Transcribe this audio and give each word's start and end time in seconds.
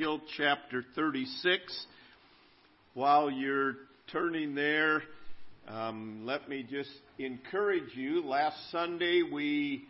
Ezekiel 0.00 0.20
chapter 0.38 0.82
36. 0.94 1.86
While 2.94 3.30
you're 3.30 3.74
turning 4.10 4.54
there, 4.54 5.02
um, 5.68 6.22
let 6.24 6.48
me 6.48 6.62
just 6.62 6.88
encourage 7.18 7.94
you. 7.94 8.22
Last 8.24 8.56
Sunday 8.72 9.22
we 9.30 9.84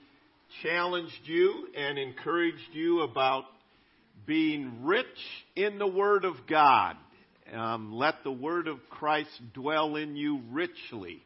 challenged 0.65 1.12
you 1.27 1.69
and 1.77 1.96
encouraged 1.96 2.73
you 2.73 3.03
about 3.03 3.45
being 4.27 4.83
rich 4.83 5.07
in 5.54 5.79
the 5.79 5.87
Word 5.87 6.24
of 6.24 6.35
God. 6.49 6.97
Um, 7.54 7.92
let 7.92 8.24
the 8.24 8.33
Word 8.33 8.67
of 8.67 8.79
Christ 8.90 9.31
dwell 9.54 9.95
in 9.95 10.17
you 10.17 10.40
richly. 10.51 11.22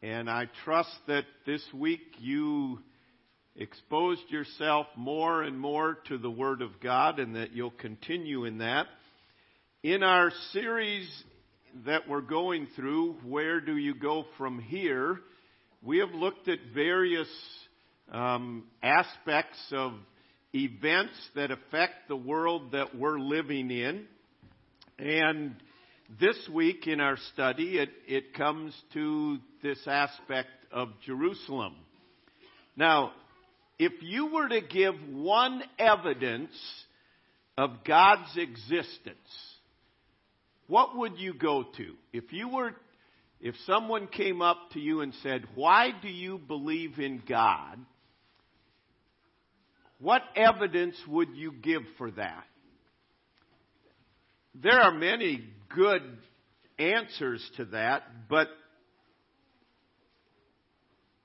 And 0.00 0.30
I 0.30 0.48
trust 0.64 0.96
that 1.08 1.24
this 1.44 1.62
week 1.74 2.00
you 2.20 2.78
exposed 3.58 4.28
yourself 4.28 4.86
more 4.96 5.42
and 5.42 5.58
more 5.58 5.98
to 6.08 6.18
the 6.18 6.30
Word 6.30 6.62
of 6.62 6.80
God 6.80 7.18
and 7.18 7.36
that 7.36 7.52
you'll 7.52 7.70
continue 7.70 8.44
in 8.44 8.58
that. 8.58 8.86
In 9.82 10.02
our 10.02 10.30
series 10.52 11.08
that 11.84 12.08
we're 12.08 12.20
going 12.20 12.68
through, 12.76 13.14
Where 13.24 13.60
Do 13.60 13.76
You 13.76 13.94
Go 13.94 14.24
From 14.36 14.58
Here? 14.58 15.20
we 15.86 15.98
have 15.98 16.10
looked 16.10 16.48
at 16.48 16.58
various 16.74 17.28
um, 18.10 18.64
aspects 18.82 19.58
of 19.70 19.92
events 20.52 21.14
that 21.36 21.52
affect 21.52 22.08
the 22.08 22.16
world 22.16 22.72
that 22.72 22.96
we're 22.96 23.20
living 23.20 23.70
in. 23.70 24.04
And 24.98 25.54
this 26.18 26.36
week 26.52 26.88
in 26.88 27.00
our 27.00 27.16
study, 27.34 27.78
it, 27.78 27.90
it 28.08 28.34
comes 28.34 28.74
to 28.94 29.38
this 29.62 29.78
aspect 29.86 30.48
of 30.72 30.88
Jerusalem. 31.04 31.76
Now, 32.76 33.12
if 33.78 33.92
you 34.00 34.32
were 34.32 34.48
to 34.48 34.60
give 34.60 34.94
one 35.12 35.62
evidence 35.78 36.56
of 37.58 37.84
God's 37.84 38.36
existence, 38.36 39.16
what 40.66 40.96
would 40.96 41.18
you 41.18 41.34
go 41.34 41.64
to? 41.76 41.94
If 42.12 42.32
you 42.32 42.48
were, 42.48 42.72
if 43.40 43.54
someone 43.66 44.06
came 44.08 44.42
up 44.42 44.58
to 44.72 44.80
you 44.80 45.00
and 45.00 45.12
said, 45.22 45.44
why 45.54 45.90
do 46.02 46.08
you 46.08 46.38
believe 46.38 46.98
in 46.98 47.22
God? 47.28 47.78
What 49.98 50.22
evidence 50.34 50.96
would 51.08 51.34
you 51.34 51.52
give 51.52 51.82
for 51.98 52.10
that? 52.12 52.44
There 54.54 54.80
are 54.80 54.92
many 54.92 55.44
good 55.74 56.02
answers 56.78 57.48
to 57.56 57.66
that, 57.66 58.02
but 58.28 58.48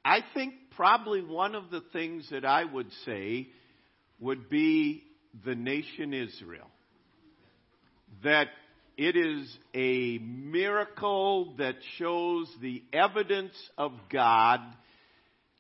I 0.04 0.20
think 0.34 0.54
probably 0.76 1.22
one 1.22 1.56
of 1.56 1.70
the 1.70 1.82
things 1.94 2.28
that 2.32 2.46
I 2.46 2.64
would 2.64 2.92
say 3.06 3.50
would 4.20 4.50
be 4.50 5.04
the 5.46 5.56
nation 5.56 6.14
Israel. 6.14 6.68
That 8.24 8.48
it 8.98 9.16
is 9.16 9.58
a 9.74 10.18
miracle 10.20 11.56
that 11.58 11.76
shows 11.98 12.54
the 12.62 12.84
evidence 12.92 13.56
of 13.78 13.94
God 14.12 14.60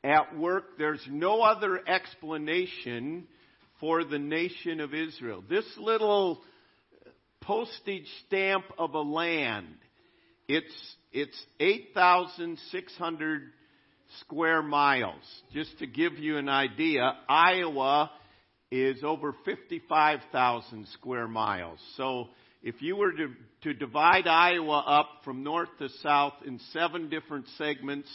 at 0.03 0.38
work. 0.38 0.78
There's 0.78 1.05
no 1.09 1.42
other 1.42 1.80
explanation 1.88 3.28
for 3.80 4.03
the 4.03 4.20
nation 4.20 4.80
of 4.80 4.94
Israel. 4.94 5.44
This 5.48 5.66
little 5.78 6.42
postage 7.42 8.08
stamp 8.28 8.66
of 8.78 8.94
a 8.94 9.02
land, 9.02 9.76
it's, 10.48 10.95
it's 11.11 11.45
8,600 11.59 13.42
square 14.20 14.62
miles. 14.62 15.23
Just 15.54 15.80
to 15.80 15.88
give 15.88 16.17
you 16.17 16.38
an 16.38 16.50
idea, 16.50 17.14
Iowa 17.28 18.12
is 18.72 19.04
over 19.04 19.36
55,000 19.45 20.88
square 20.94 21.28
miles. 21.28 21.80
So 21.98 22.28
if 22.64 22.82
you 22.82 22.95
were 22.95 23.12
to, 23.12 23.34
to 23.64 23.73
divide 23.73 24.28
Iowa 24.28 24.84
up 24.86 25.09
from 25.23 25.44
north 25.44 25.70
to 25.80 25.89
south 26.02 26.34
in 26.45 26.59
seven 26.72 27.09
different 27.09 27.45
segments, 27.58 28.09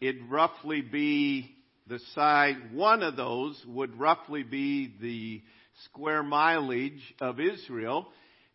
it'd 0.00 0.30
roughly 0.30 0.80
be 0.80 1.56
the 1.86 1.98
size, 2.14 2.56
one 2.72 3.02
of 3.02 3.16
those 3.16 3.62
would 3.66 3.98
roughly 3.98 4.42
be 4.42 4.94
the 5.00 5.42
square 5.86 6.22
mileage 6.22 7.14
of 7.20 7.40
Israel. 7.40 8.06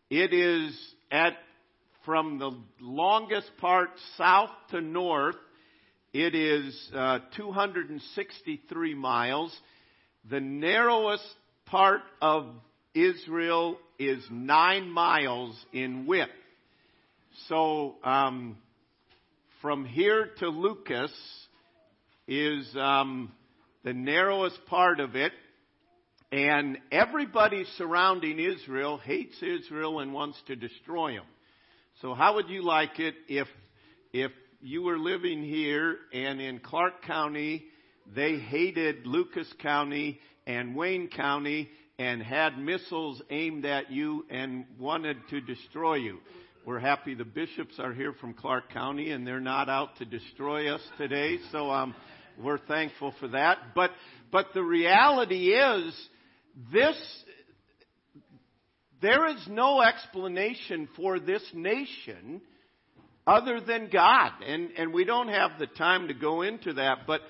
It 0.09 0.34
is 0.34 0.76
at, 1.12 1.34
from 2.06 2.40
the 2.40 2.52
longest 2.80 3.52
part 3.59 3.90
south 4.18 4.50
to 4.72 4.81
north, 4.81 5.36
it 6.14 6.34
is 6.34 6.90
uh, 6.96 7.20
263 7.36 8.96
miles. 8.96 9.56
The 10.30 10.40
narrowest 10.40 11.24
part 11.66 12.02
of 12.22 12.47
Israel 12.94 13.78
is 14.00 14.24
nine 14.31 14.90
miles 14.90 15.56
in 15.72 16.08
width. 16.08 16.31
So 17.47 17.96
um, 18.03 18.58
from 19.62 19.86
here 19.86 20.30
to 20.40 20.50
Lucas 20.50 21.12
is 22.28 22.68
um, 22.76 23.31
the 23.84 23.94
narrowest 23.94 24.66
part 24.66 25.00
of 25.00 25.16
it. 25.16 25.31
And 26.31 26.78
everybody 26.91 27.66
surrounding 27.78 28.40
Israel 28.40 28.97
hates 28.97 29.36
Israel 29.41 30.00
and 30.00 30.14
wants 30.14 30.40
to 30.47 30.56
destroy 30.56 31.14
them. 31.14 31.26
So 32.02 32.14
how 32.14 32.36
would 32.36 32.50
you 32.50 32.64
like 32.64 33.00
it 33.00 33.16
if, 33.28 33.47
if 34.14 34.31
you 34.62 34.81
were 34.81 34.97
living 34.97 35.44
here 35.44 35.97
and 36.14 36.42
in 36.42 36.59
Clark 36.59 37.03
County, 37.06 37.64
they 38.14 38.38
hated 38.38 39.06
Lucas 39.06 39.47
County 39.62 40.20
and 40.46 40.75
Wayne 40.75 41.08
County 41.08 41.70
and 41.97 42.22
had 42.22 42.58
missiles 42.58 43.22
aimed 43.30 43.66
at 43.66 43.92
you 43.92 44.25
and 44.30 44.66
wanted 44.78 45.18
to 45.30 45.40
destroy 45.42 45.96
you. 45.96 46.18
We're 46.66 46.80
happy 46.80 47.16
the 47.16 47.24
bishops 47.24 47.80
are 47.80 47.94
here 47.94 48.14
from 48.14 48.34
Clark 48.34 48.74
County 48.74 49.12
and 49.12 49.25
they're 49.25 49.40
not 49.40 49.70
out 49.70 49.97
to 49.97 50.06
destroy 50.06 50.74
us 50.74 50.81
today, 50.97 51.38
so 51.52 51.70
um, 51.70 51.96
we're 52.38 52.58
thankful 52.58 53.14
for 53.20 53.30
that. 53.30 53.58
But 53.74 53.91
but 54.31 54.47
the 54.53 54.64
reality 54.64 55.53
is 55.53 56.09
this 56.74 57.24
there 59.02 59.28
is 59.28 59.47
no 59.47 59.81
explanation 59.81 60.90
for 60.97 61.20
this 61.20 61.44
nation 61.53 62.41
other 63.29 63.62
than 63.62 63.90
God. 63.91 64.31
And, 64.45 64.72
and 64.75 64.91
we 64.91 65.06
don't 65.06 65.28
have 65.28 65.51
the 65.59 65.67
time 65.67 66.07
to 66.07 66.13
go 66.13 66.41
into 66.41 66.73
that, 66.73 67.00
but 67.06 67.22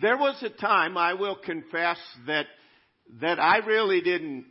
there 0.00 0.16
was 0.16 0.42
a 0.42 0.48
time, 0.48 0.96
I 0.96 1.14
will 1.14 1.36
confess, 1.36 1.98
that, 2.26 2.46
that 3.20 3.38
I 3.38 3.58
really 3.58 4.00
didn't, 4.00 4.46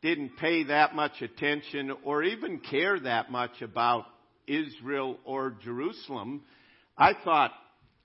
didn't 0.00 0.38
pay 0.38 0.64
that 0.64 0.94
much 0.94 1.20
attention 1.20 1.92
or 2.04 2.22
even 2.22 2.60
care 2.60 2.98
that 3.00 3.30
much 3.30 3.60
about 3.60 4.06
Israel 4.46 5.18
or 5.24 5.56
Jerusalem. 5.62 6.42
I 6.96 7.12
thought, 7.24 7.50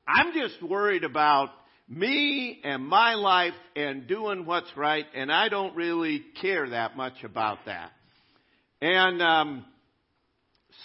I'm 0.08 0.34
just 0.34 0.62
worried 0.62 1.04
about 1.04 1.50
me 1.88 2.60
and 2.64 2.86
my 2.86 3.14
life 3.14 3.54
and 3.76 4.08
doing 4.08 4.46
what's 4.46 4.76
right, 4.76 5.06
and 5.16 5.32
I 5.32 5.48
don't 5.48 5.76
really 5.76 6.26
care 6.42 6.70
that 6.70 6.98
much 6.98 7.24
about 7.24 7.60
that. 7.66 7.92
And 8.82 9.22
um, 9.22 9.66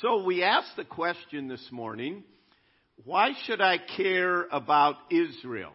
so 0.00 0.24
we 0.24 0.42
asked 0.42 0.76
the 0.76 0.84
question 0.84 1.48
this 1.48 1.68
morning 1.70 2.24
why 3.04 3.32
should 3.44 3.60
I 3.60 3.78
care 3.96 4.44
about 4.44 4.96
Israel? 5.10 5.72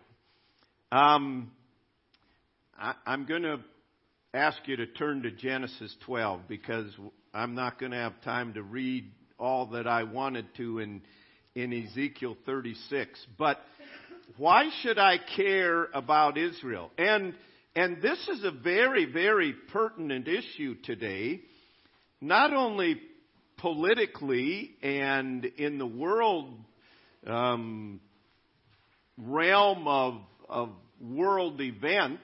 Um, 0.92 1.52
I, 2.80 2.94
I'm 3.06 3.26
going 3.26 3.44
to 3.44 3.60
ask 4.34 4.58
you 4.66 4.78
to 4.78 4.86
turn 4.88 5.24
to 5.24 5.32
Genesis 5.32 5.96
12 6.06 6.42
because 6.48 6.90
I'm 7.34 7.54
not 7.54 7.80
going 7.80 7.92
to 7.92 7.98
have 7.98 8.22
time 8.22 8.54
to 8.54 8.64
read 8.64 9.12
all 9.38 9.68
that 9.68 9.88
I 9.88 10.04
wanted 10.04 10.46
to 10.56 10.80
in, 10.80 11.02
in 11.54 11.74
Ezekiel 11.74 12.38
36. 12.46 13.20
But 13.38 13.60
why 14.38 14.70
should 14.82 14.98
I 14.98 15.18
care 15.36 15.86
about 15.94 16.38
Israel? 16.38 16.92
And, 16.98 17.34
and 17.76 18.02
this 18.02 18.26
is 18.30 18.44
a 18.44 18.52
very, 18.52 19.06
very 19.06 19.54
pertinent 19.74 20.28
issue 20.28 20.76
today. 20.84 21.42
Not 22.22 22.54
only 22.54 23.02
politically 23.58 24.76
and 24.82 25.46
in 25.46 25.78
the 25.78 25.86
world 25.86 26.54
um, 27.26 28.00
realm 29.18 29.88
of, 29.88 30.22
of 30.48 30.70
world 31.02 31.60
events, 31.62 32.24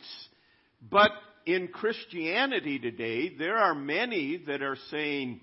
but 0.90 1.12
in 1.46 1.68
Christianity 1.68 2.80
today, 2.80 3.36
there 3.38 3.58
are 3.58 3.76
many 3.76 4.44
that 4.48 4.62
are 4.62 4.78
saying 4.92 5.42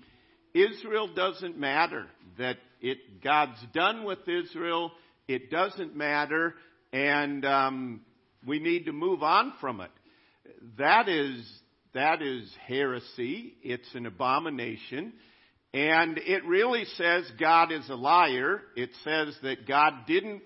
Israel 0.53 1.13
doesn't 1.13 1.57
matter, 1.57 2.07
that 2.37 2.57
it, 2.79 3.21
God's 3.23 3.59
done 3.73 4.03
with 4.03 4.27
Israel, 4.27 4.91
it 5.27 5.51
doesn't 5.51 5.95
matter, 5.95 6.55
and 6.91 7.45
um, 7.45 8.01
we 8.45 8.59
need 8.59 8.85
to 8.85 8.91
move 8.91 9.23
on 9.23 9.53
from 9.61 9.81
it. 9.81 9.91
That 10.77 11.07
is 11.07 11.45
that 11.93 12.21
is 12.21 12.49
heresy. 12.65 13.55
It's 13.61 13.93
an 13.95 14.05
abomination. 14.05 15.13
And 15.73 16.17
it 16.17 16.45
really 16.45 16.85
says 16.97 17.31
God 17.39 17.71
is 17.71 17.87
a 17.89 17.95
liar. 17.95 18.61
It 18.75 18.89
says 19.03 19.35
that 19.43 19.67
God 19.67 20.05
didn't 20.05 20.41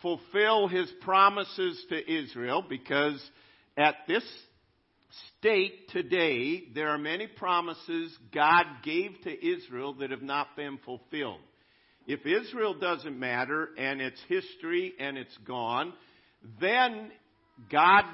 fulfill 0.00 0.68
his 0.68 0.90
promises 1.00 1.84
to 1.88 2.12
Israel 2.12 2.64
because 2.68 3.20
at 3.76 3.96
this 4.06 4.24
state 5.38 5.88
today 5.90 6.64
there 6.74 6.88
are 6.88 6.98
many 6.98 7.26
promises 7.26 8.16
God 8.32 8.64
gave 8.84 9.12
to 9.24 9.46
Israel 9.46 9.94
that 9.94 10.10
have 10.10 10.22
not 10.22 10.56
been 10.56 10.78
fulfilled. 10.84 11.40
If 12.06 12.26
Israel 12.26 12.74
doesn't 12.74 13.18
matter 13.18 13.70
and 13.78 14.00
it's 14.00 14.20
history 14.28 14.92
and 15.00 15.16
it's 15.16 15.36
gone, 15.46 15.94
then 16.60 17.10
God 17.72 18.04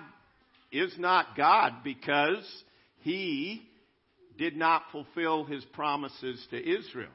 is 0.72 0.94
not 0.96 1.36
God 1.36 1.82
because 1.82 2.46
he 3.00 3.68
did 4.40 4.56
not 4.56 4.84
fulfill 4.90 5.44
his 5.44 5.62
promises 5.66 6.42
to 6.50 6.56
Israel. 6.56 7.12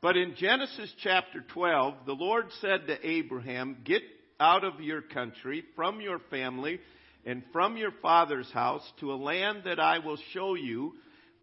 But 0.00 0.16
in 0.16 0.36
Genesis 0.36 0.94
chapter 1.02 1.44
12, 1.52 1.94
the 2.06 2.12
Lord 2.12 2.46
said 2.60 2.86
to 2.86 2.96
Abraham, 3.06 3.78
Get 3.84 4.02
out 4.38 4.62
of 4.62 4.80
your 4.80 5.02
country, 5.02 5.64
from 5.74 6.00
your 6.00 6.20
family, 6.30 6.78
and 7.26 7.42
from 7.52 7.76
your 7.76 7.90
father's 8.00 8.50
house 8.52 8.88
to 9.00 9.12
a 9.12 9.16
land 9.16 9.62
that 9.64 9.80
I 9.80 9.98
will 9.98 10.18
show 10.32 10.54
you. 10.54 10.92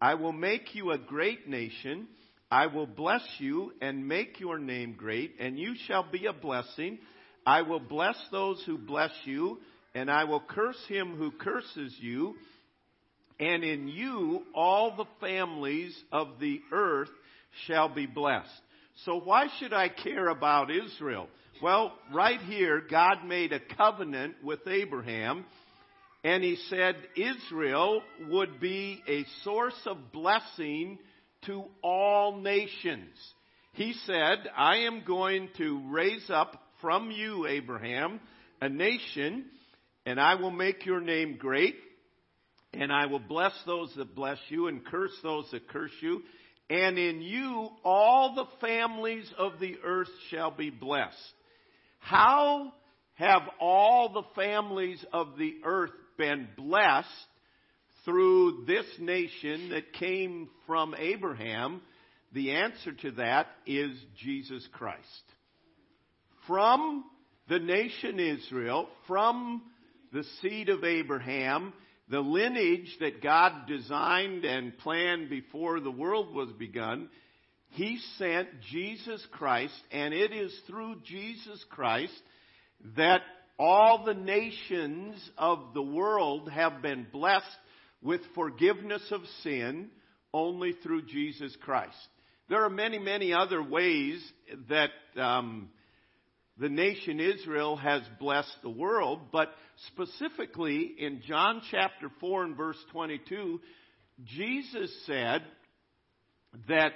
I 0.00 0.14
will 0.14 0.32
make 0.32 0.74
you 0.74 0.92
a 0.92 0.98
great 0.98 1.46
nation. 1.46 2.08
I 2.50 2.66
will 2.66 2.86
bless 2.86 3.22
you 3.38 3.72
and 3.82 4.08
make 4.08 4.40
your 4.40 4.58
name 4.58 4.94
great, 4.96 5.34
and 5.38 5.58
you 5.58 5.74
shall 5.86 6.10
be 6.10 6.24
a 6.24 6.32
blessing. 6.32 6.98
I 7.44 7.62
will 7.62 7.80
bless 7.80 8.16
those 8.32 8.62
who 8.64 8.78
bless 8.78 9.12
you, 9.24 9.58
and 9.94 10.10
I 10.10 10.24
will 10.24 10.40
curse 10.40 10.82
him 10.88 11.16
who 11.16 11.32
curses 11.32 11.94
you. 12.00 12.36
And 13.40 13.64
in 13.64 13.88
you 13.88 14.42
all 14.54 14.96
the 14.96 15.06
families 15.18 15.96
of 16.12 16.38
the 16.38 16.60
earth 16.70 17.08
shall 17.66 17.88
be 17.88 18.06
blessed. 18.06 18.50
So 19.06 19.18
why 19.18 19.46
should 19.58 19.72
I 19.72 19.88
care 19.88 20.28
about 20.28 20.70
Israel? 20.70 21.26
Well, 21.62 21.92
right 22.12 22.40
here, 22.40 22.82
God 22.88 23.24
made 23.26 23.52
a 23.52 23.60
covenant 23.76 24.36
with 24.44 24.60
Abraham, 24.66 25.44
and 26.22 26.44
he 26.44 26.56
said 26.68 26.96
Israel 27.16 28.02
would 28.28 28.60
be 28.60 29.02
a 29.08 29.24
source 29.42 29.78
of 29.86 30.12
blessing 30.12 30.98
to 31.46 31.64
all 31.82 32.40
nations. 32.40 33.14
He 33.72 33.94
said, 34.04 34.38
I 34.56 34.78
am 34.80 35.02
going 35.06 35.48
to 35.56 35.82
raise 35.88 36.28
up 36.28 36.62
from 36.82 37.10
you, 37.10 37.46
Abraham, 37.46 38.20
a 38.60 38.68
nation, 38.68 39.46
and 40.04 40.20
I 40.20 40.34
will 40.34 40.50
make 40.50 40.84
your 40.84 41.00
name 41.00 41.36
great, 41.38 41.76
and 42.72 42.92
I 42.92 43.06
will 43.06 43.20
bless 43.20 43.52
those 43.66 43.92
that 43.96 44.14
bless 44.14 44.38
you, 44.48 44.68
and 44.68 44.84
curse 44.84 45.12
those 45.22 45.50
that 45.50 45.68
curse 45.68 45.92
you. 46.00 46.22
And 46.68 46.98
in 46.98 47.20
you 47.20 47.68
all 47.84 48.34
the 48.34 48.46
families 48.66 49.30
of 49.36 49.58
the 49.58 49.76
earth 49.84 50.10
shall 50.30 50.52
be 50.52 50.70
blessed. 50.70 51.16
How 51.98 52.72
have 53.14 53.42
all 53.60 54.12
the 54.12 54.22
families 54.34 55.04
of 55.12 55.36
the 55.36 55.56
earth 55.64 55.90
been 56.16 56.48
blessed 56.56 57.08
through 58.04 58.64
this 58.66 58.86
nation 59.00 59.70
that 59.70 59.92
came 59.94 60.48
from 60.66 60.94
Abraham? 60.96 61.82
The 62.32 62.52
answer 62.52 62.92
to 62.92 63.10
that 63.12 63.48
is 63.66 63.90
Jesus 64.22 64.66
Christ. 64.72 65.00
From 66.46 67.04
the 67.48 67.58
nation 67.58 68.20
Israel, 68.20 68.88
from 69.08 69.62
the 70.12 70.24
seed 70.40 70.68
of 70.68 70.84
Abraham, 70.84 71.72
the 72.10 72.20
lineage 72.20 72.96
that 73.00 73.22
God 73.22 73.68
designed 73.68 74.44
and 74.44 74.76
planned 74.78 75.30
before 75.30 75.78
the 75.78 75.90
world 75.90 76.34
was 76.34 76.50
begun, 76.58 77.08
He 77.68 77.98
sent 78.18 78.48
Jesus 78.72 79.24
Christ, 79.30 79.80
and 79.92 80.12
it 80.12 80.32
is 80.32 80.52
through 80.66 80.96
Jesus 81.04 81.64
Christ 81.70 82.20
that 82.96 83.22
all 83.58 84.04
the 84.04 84.14
nations 84.14 85.16
of 85.38 85.72
the 85.72 85.82
world 85.82 86.50
have 86.50 86.82
been 86.82 87.06
blessed 87.12 87.46
with 88.02 88.20
forgiveness 88.34 89.02
of 89.12 89.20
sin 89.42 89.90
only 90.32 90.72
through 90.82 91.02
Jesus 91.02 91.54
Christ. 91.60 91.96
There 92.48 92.64
are 92.64 92.70
many, 92.70 92.98
many 92.98 93.32
other 93.32 93.62
ways 93.62 94.20
that 94.68 94.90
um, 95.16 95.68
the 96.60 96.68
nation 96.68 97.20
Israel 97.20 97.76
has 97.76 98.02
blessed 98.20 98.54
the 98.62 98.70
world, 98.70 99.20
but 99.32 99.48
specifically 99.88 100.94
in 100.98 101.22
John 101.26 101.62
chapter 101.70 102.10
4 102.20 102.44
and 102.44 102.56
verse 102.56 102.76
22, 102.92 103.60
Jesus 104.26 104.94
said 105.06 105.42
that 106.68 106.92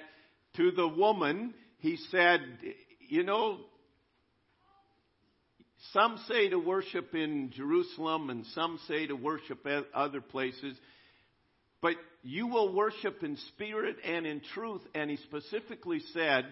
to 0.57 0.71
the 0.71 0.87
woman, 0.87 1.55
he 1.79 1.97
said, 2.11 2.41
you 3.09 3.25
know, 3.25 3.59
some 5.93 6.19
say 6.29 6.51
to 6.51 6.59
worship 6.59 7.15
in 7.15 7.51
Jerusalem 7.55 8.29
and 8.29 8.45
some 8.55 8.79
say 8.87 9.07
to 9.07 9.15
worship 9.15 9.67
at 9.67 9.85
other 9.95 10.21
places, 10.21 10.77
but 11.81 11.95
you 12.23 12.49
will 12.49 12.75
worship 12.75 13.23
in 13.23 13.39
spirit 13.55 13.97
and 14.05 14.27
in 14.27 14.43
truth. 14.55 14.83
And 14.95 15.11
he 15.11 15.17
specifically 15.17 16.01
said, 16.13 16.47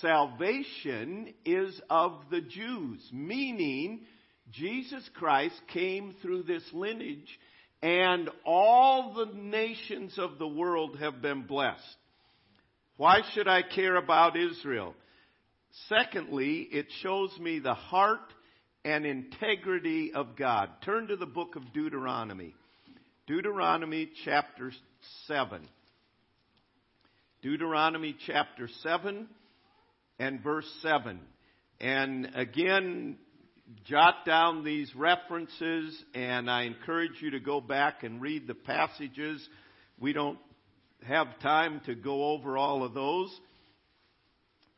salvation 0.00 1.34
is 1.44 1.80
of 1.88 2.12
the 2.30 2.40
Jews, 2.40 3.08
meaning 3.12 4.00
Jesus 4.50 5.08
Christ 5.14 5.60
came 5.72 6.14
through 6.22 6.44
this 6.44 6.64
lineage 6.72 7.38
and 7.82 8.28
all 8.44 9.14
the 9.14 9.38
nations 9.38 10.18
of 10.18 10.38
the 10.38 10.48
world 10.48 10.98
have 10.98 11.22
been 11.22 11.46
blessed. 11.46 11.82
Why 12.96 13.20
should 13.32 13.46
I 13.46 13.62
care 13.62 13.96
about 13.96 14.36
Israel? 14.36 14.94
Secondly, 15.88 16.66
it 16.72 16.86
shows 17.02 17.30
me 17.38 17.60
the 17.60 17.74
heart 17.74 18.32
and 18.84 19.06
integrity 19.06 20.12
of 20.12 20.34
God. 20.36 20.70
Turn 20.84 21.06
to 21.08 21.16
the 21.16 21.26
book 21.26 21.54
of 21.54 21.72
Deuteronomy. 21.72 22.54
Deuteronomy 23.26 24.10
chapter 24.24 24.72
7. 25.26 25.60
Deuteronomy 27.42 28.16
chapter 28.26 28.68
7 28.82 29.28
and 30.18 30.42
verse 30.42 30.68
7. 30.82 31.20
And 31.80 32.30
again, 32.34 33.18
jot 33.84 34.24
down 34.26 34.64
these 34.64 34.92
references, 34.94 36.02
and 36.14 36.50
I 36.50 36.62
encourage 36.62 37.20
you 37.20 37.30
to 37.32 37.40
go 37.40 37.60
back 37.60 38.02
and 38.02 38.20
read 38.20 38.46
the 38.46 38.54
passages. 38.54 39.46
We 40.00 40.12
don't 40.12 40.38
have 41.06 41.38
time 41.40 41.80
to 41.86 41.94
go 41.94 42.30
over 42.30 42.56
all 42.56 42.82
of 42.82 42.94
those 42.94 43.32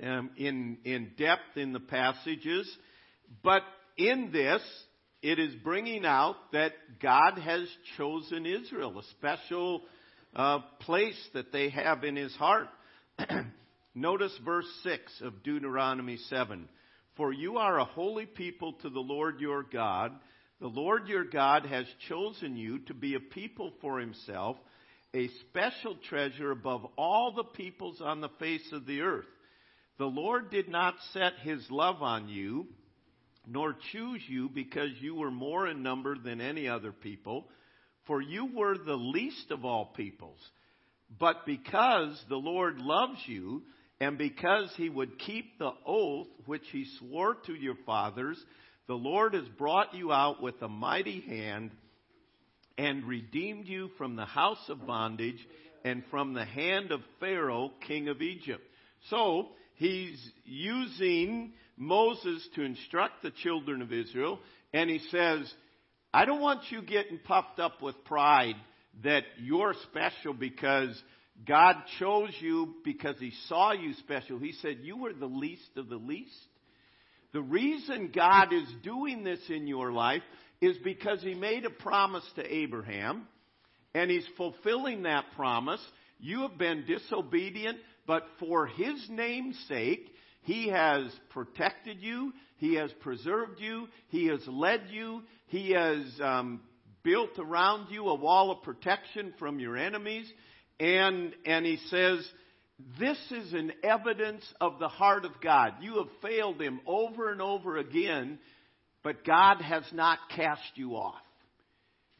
um, 0.03 0.31
in, 0.37 0.79
in 0.85 1.13
depth 1.17 1.57
in 1.57 1.73
the 1.73 1.81
passages, 1.81 2.71
but 3.43 3.63
in 3.97 4.31
this, 4.33 4.63
it 5.23 5.39
is 5.39 5.55
bringing 5.63 6.07
out 6.07 6.37
that 6.53 6.73
God 7.03 7.39
has 7.39 7.69
chosen 7.97 8.47
Israel, 8.47 8.99
a 8.99 9.03
special 9.19 9.83
uh, 10.35 10.61
place 10.81 11.21
that 11.35 11.53
they 11.53 11.69
have 11.71 12.05
in 12.05 12.17
His 12.17 12.35
heart. 12.35 12.69
Notice 13.95 14.37
verse 14.45 14.69
6 14.85 15.21
of 15.23 15.43
Deuteronomy 15.43 16.17
7. 16.29 16.69
For 17.17 17.33
you 17.33 17.59
are 17.59 17.79
a 17.79 17.85
holy 17.85 18.27
people 18.27 18.75
to 18.83 18.89
the 18.89 19.01
Lord 19.01 19.41
your 19.41 19.65
God. 19.65 20.13
The 20.61 20.69
Lord 20.69 21.09
your 21.09 21.25
God 21.25 21.67
has 21.67 21.87
chosen 22.09 22.57
you 22.57 22.79
to 22.81 22.95
be 22.95 23.15
a 23.17 23.21
people 23.21 23.73
for 23.81 23.99
himself, 23.99 24.57
a 25.13 25.29
special 25.49 25.97
treasure 26.09 26.53
above 26.53 26.87
all 26.97 27.33
the 27.35 27.45
peoples 27.45 28.01
on 28.01 28.21
the 28.21 28.29
face 28.39 28.67
of 28.73 28.87
the 28.87 29.01
earth. 29.01 29.27
The 29.99 30.07
Lord 30.07 30.51
did 30.51 30.69
not 30.69 30.95
set 31.13 31.33
his 31.43 31.67
love 31.69 32.01
on 32.01 32.29
you, 32.29 32.69
nor 33.45 33.75
choose 33.93 34.23
you 34.29 34.49
because 34.49 34.91
you 35.01 35.17
were 35.17 35.33
more 35.33 35.67
in 35.67 35.83
number 35.83 36.17
than 36.17 36.41
any 36.41 36.69
other 36.69 36.93
people, 36.93 37.49
for 38.07 38.23
you 38.23 38.47
were 38.55 38.79
the 38.79 38.95
least 38.95 39.51
of 39.51 39.65
all 39.65 39.87
peoples. 39.97 40.39
But 41.19 41.45
because 41.45 42.23
the 42.29 42.37
Lord 42.37 42.79
loves 42.79 43.19
you, 43.27 43.63
and 44.01 44.17
because 44.17 44.73
he 44.77 44.89
would 44.89 45.19
keep 45.19 45.59
the 45.59 45.73
oath 45.87 46.29
which 46.47 46.65
he 46.73 46.87
swore 46.99 47.35
to 47.47 47.55
your 47.55 47.77
fathers, 47.85 48.43
the 48.87 48.95
Lord 48.95 49.35
has 49.35 49.47
brought 49.59 49.95
you 49.95 50.11
out 50.11 50.43
with 50.43 50.61
a 50.63 50.69
mighty 50.69 51.21
hand 51.21 51.71
and 52.79 53.05
redeemed 53.05 53.67
you 53.67 53.91
from 53.99 54.17
the 54.17 54.25
house 54.25 54.69
of 54.69 54.87
bondage 54.87 55.47
and 55.85 56.03
from 56.11 56.33
the 56.33 56.45
hand 56.45 56.93
of 56.93 57.01
Pharaoh, 57.21 57.73
king 57.87 58.09
of 58.09 58.23
Egypt. 58.23 58.63
So, 59.11 59.49
he's 59.77 60.19
using 60.45 61.53
Moses 61.77 62.47
to 62.55 62.63
instruct 62.63 63.23
the 63.23 63.31
children 63.31 63.83
of 63.83 63.93
Israel, 63.93 64.39
and 64.73 64.89
he 64.89 64.99
says, 65.11 65.53
I 66.13 66.25
don't 66.25 66.41
want 66.41 66.61
you 66.71 66.83
getting 66.83 67.19
puffed 67.19 67.59
up 67.59 67.81
with 67.83 68.05
pride 68.05 68.57
that 69.05 69.23
you're 69.39 69.75
special 69.91 70.35
because 70.35 71.01
God 71.47 71.77
chose 71.99 72.35
you 72.41 72.75
because 72.85 73.17
He 73.19 73.33
saw 73.49 73.73
you 73.73 73.95
special. 73.95 74.39
He 74.39 74.53
said, 74.61 74.79
You 74.83 74.97
were 74.97 75.13
the 75.13 75.27
least 75.27 75.71
of 75.77 75.89
the 75.89 75.97
least. 75.97 76.35
The 77.33 77.41
reason 77.41 78.13
God 78.15 78.53
is 78.53 78.67
doing 78.83 79.23
this 79.23 79.41
in 79.49 79.67
your 79.67 79.93
life 79.93 80.23
is 80.61 80.77
because 80.85 81.23
He 81.23 81.35
made 81.35 81.65
a 81.65 81.71
promise 81.71 82.25
to 82.37 82.55
Abraham, 82.55 83.27
and 83.95 84.11
He's 84.11 84.27
fulfilling 84.37 85.05
that 85.05 85.25
promise. 85.37 85.81
You 86.19 86.43
have 86.43 86.59
been 86.59 86.85
disobedient, 86.87 87.79
but 88.07 88.25
for 88.39 88.67
His 88.67 89.07
name's 89.09 89.59
sake, 89.69 90.13
He 90.43 90.69
has 90.69 91.11
protected 91.31 91.99
you, 92.01 92.33
He 92.57 92.75
has 92.75 92.91
preserved 93.01 93.61
you, 93.61 93.89
He 94.09 94.27
has 94.27 94.41
led 94.47 94.83
you, 94.91 95.23
He 95.47 95.71
has 95.71 96.05
um, 96.23 96.61
built 97.03 97.39
around 97.39 97.91
you 97.91 98.09
a 98.09 98.15
wall 98.15 98.51
of 98.51 98.63
protection 98.63 99.33
from 99.39 99.59
your 99.59 99.77
enemies. 99.77 100.31
And, 100.81 101.35
and 101.45 101.67
he 101.67 101.77
says, 101.89 102.27
this 102.99 103.19
is 103.31 103.53
an 103.53 103.73
evidence 103.83 104.43
of 104.61 104.79
the 104.79 104.89
heart 104.89 105.25
of 105.25 105.33
God. 105.43 105.75
You 105.83 105.99
have 105.99 106.09
failed 106.23 106.61
him 106.61 106.81
over 106.87 107.31
and 107.31 107.43
over 107.43 107.77
again, 107.77 108.39
but 109.03 109.25
God 109.25 109.61
has 109.61 109.85
not 109.93 110.19
cast 110.35 110.73
you 110.77 110.97
off. 110.97 111.21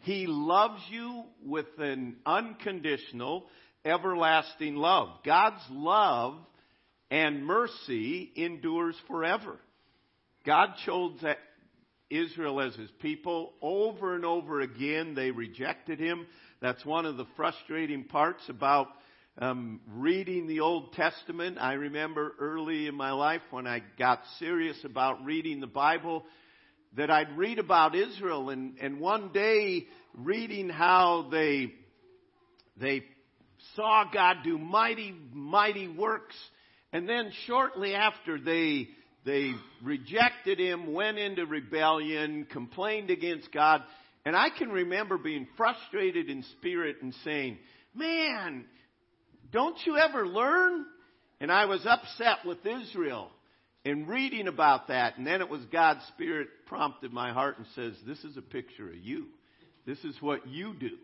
He 0.01 0.27
loves 0.27 0.83
you 0.91 1.25
with 1.45 1.67
an 1.79 2.17
unconditional, 2.27 3.47
everlasting 3.85 4.77
love. 4.77 5.09
God's 5.25 5.63
love 5.71 6.37
and 7.11 7.45
mercy 7.45 8.31
endures 8.37 8.97
forever. 9.09 9.59
God 10.45 10.69
chose 10.85 11.19
Israel 12.09 12.61
as 12.61 12.75
his 12.75 12.91
people. 13.01 13.53
Over 13.61 14.15
and 14.15 14.25
over 14.25 14.61
again, 14.61 15.15
they 15.15 15.31
rejected 15.31 15.99
him. 15.99 16.27
That's 16.61 16.85
one 16.85 17.07
of 17.07 17.17
the 17.17 17.25
frustrating 17.37 18.05
parts 18.05 18.43
about 18.51 18.89
um, 19.39 19.81
reading 19.89 20.47
the 20.47 20.61
Old 20.61 20.93
Testament. 20.93 21.57
I 21.59 21.73
remember 21.73 22.35
early 22.39 22.87
in 22.87 22.95
my 22.95 23.13
life 23.13 23.41
when 23.51 23.67
I 23.67 23.83
got 23.99 24.21
serious 24.39 24.77
about 24.85 25.25
reading 25.25 25.61
the 25.61 25.67
Bible 25.67 26.23
that 26.99 27.11
I'd 27.11 27.35
read 27.39 27.59
about 27.59 27.95
Israel 27.95 28.51
and, 28.51 28.77
and 28.79 29.01
one 29.01 29.33
day 29.33 29.87
reading 30.13 30.69
how 30.69 31.29
they, 31.31 31.73
they 32.77 33.05
saw 33.75 34.05
God 34.13 34.39
do 34.45 34.59
mighty, 34.59 35.15
mighty 35.33 35.89
works. 35.89 36.37
And 36.93 37.09
then 37.09 37.33
shortly 37.47 37.95
after 37.95 38.39
they, 38.39 38.89
they 39.25 39.53
rejected 39.83 40.59
Him, 40.61 40.93
went 40.93 41.17
into 41.17 41.47
rebellion, 41.47 42.47
complained 42.51 43.09
against 43.09 43.51
God. 43.51 43.83
And 44.25 44.37
I 44.37 44.49
can 44.51 44.71
remember 44.71 45.19
being 45.19 45.47
frustrated 45.57 46.29
in 46.29 46.43
spirit 46.59 46.97
and 47.03 47.15
saying, 47.25 47.59
man, 47.95 48.65
don't 49.53 49.79
you 49.85 49.97
ever 49.97 50.27
learn? 50.27 50.85
And 51.41 51.51
I 51.51 51.65
was 51.65 51.87
upset 51.87 52.45
with 52.45 52.59
Israel 52.67 53.31
in 53.85 54.07
reading 54.07 54.47
about 54.47 54.89
that. 54.89 55.17
And 55.17 55.27
then 55.27 55.41
it 55.41 55.49
was 55.49 55.63
God's 55.73 56.05
Spirit 56.09 56.49
prompted 56.67 57.13
my 57.13 57.33
heart 57.33 57.59
and 57.59 57.67
says, 57.75 57.95
This 58.07 58.23
is 58.25 58.37
a 58.37 58.43
picture 58.43 58.89
of 58.89 58.97
you. 58.97 59.27
This 59.87 59.99
is 60.05 60.15
what 60.21 60.47
you 60.47 60.75
do. 60.75 60.97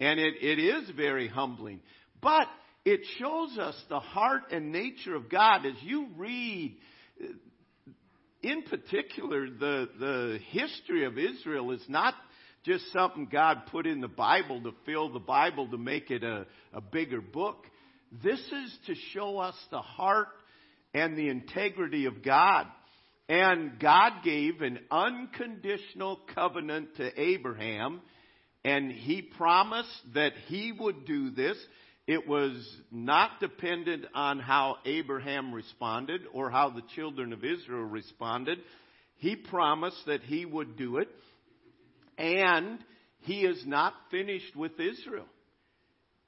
And 0.00 0.18
it, 0.18 0.34
it 0.40 0.58
is 0.58 0.90
very 0.90 1.28
humbling. 1.28 1.80
But 2.20 2.48
it 2.84 3.00
shows 3.18 3.56
us 3.58 3.80
the 3.88 4.00
heart 4.00 4.42
and 4.50 4.72
nature 4.72 5.14
of 5.14 5.28
God 5.28 5.64
as 5.64 5.74
you 5.82 6.08
read, 6.16 6.76
in 8.42 8.62
particular, 8.62 9.48
the, 9.48 9.88
the 9.98 10.38
history 10.50 11.04
of 11.04 11.18
Israel 11.18 11.70
is 11.72 11.84
not 11.88 12.14
just 12.64 12.92
something 12.92 13.28
God 13.30 13.62
put 13.70 13.86
in 13.86 14.00
the 14.00 14.08
Bible 14.08 14.62
to 14.62 14.72
fill 14.84 15.12
the 15.12 15.18
Bible 15.18 15.68
to 15.68 15.78
make 15.78 16.10
it 16.10 16.24
a, 16.24 16.46
a 16.72 16.80
bigger 16.80 17.20
book. 17.20 17.64
This 18.22 18.40
is 18.40 18.78
to 18.86 18.94
show 19.12 19.38
us 19.38 19.54
the 19.70 19.80
heart 19.80 20.28
and 20.94 21.16
the 21.16 21.28
integrity 21.28 22.06
of 22.06 22.22
God. 22.22 22.66
And 23.28 23.78
God 23.78 24.24
gave 24.24 24.62
an 24.62 24.78
unconditional 24.90 26.18
covenant 26.34 26.96
to 26.96 27.20
Abraham, 27.20 28.00
and 28.64 28.90
he 28.90 29.20
promised 29.20 30.00
that 30.14 30.32
he 30.46 30.72
would 30.72 31.04
do 31.04 31.30
this. 31.30 31.56
It 32.06 32.26
was 32.26 32.66
not 32.90 33.38
dependent 33.38 34.06
on 34.14 34.38
how 34.38 34.76
Abraham 34.86 35.52
responded 35.52 36.22
or 36.32 36.50
how 36.50 36.70
the 36.70 36.82
children 36.96 37.34
of 37.34 37.44
Israel 37.44 37.84
responded. 37.84 38.60
He 39.18 39.36
promised 39.36 40.06
that 40.06 40.22
he 40.22 40.46
would 40.46 40.78
do 40.78 40.96
it, 40.96 41.08
and 42.18 42.78
he 43.20 43.40
is 43.44 43.64
not 43.66 43.94
finished 44.10 44.54
with 44.56 44.78
Israel. 44.78 45.26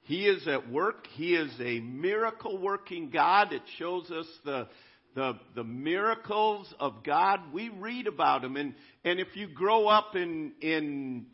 He 0.03 0.25
is 0.25 0.47
at 0.47 0.71
work. 0.71 1.05
He 1.13 1.35
is 1.35 1.51
a 1.59 1.79
miracle 1.79 2.57
working 2.57 3.09
God. 3.11 3.53
It 3.53 3.61
shows 3.77 4.09
us 4.09 4.25
the, 4.43 4.67
the, 5.15 5.33
the 5.55 5.63
miracles 5.63 6.73
of 6.79 7.03
God. 7.03 7.39
We 7.53 7.69
read 7.69 8.07
about 8.07 8.41
them. 8.41 8.55
And, 8.55 8.73
and 9.03 9.19
if 9.19 9.35
you 9.35 9.47
grow 9.47 9.87
up 9.87 10.15
in, 10.15 10.53
in, 10.61 11.27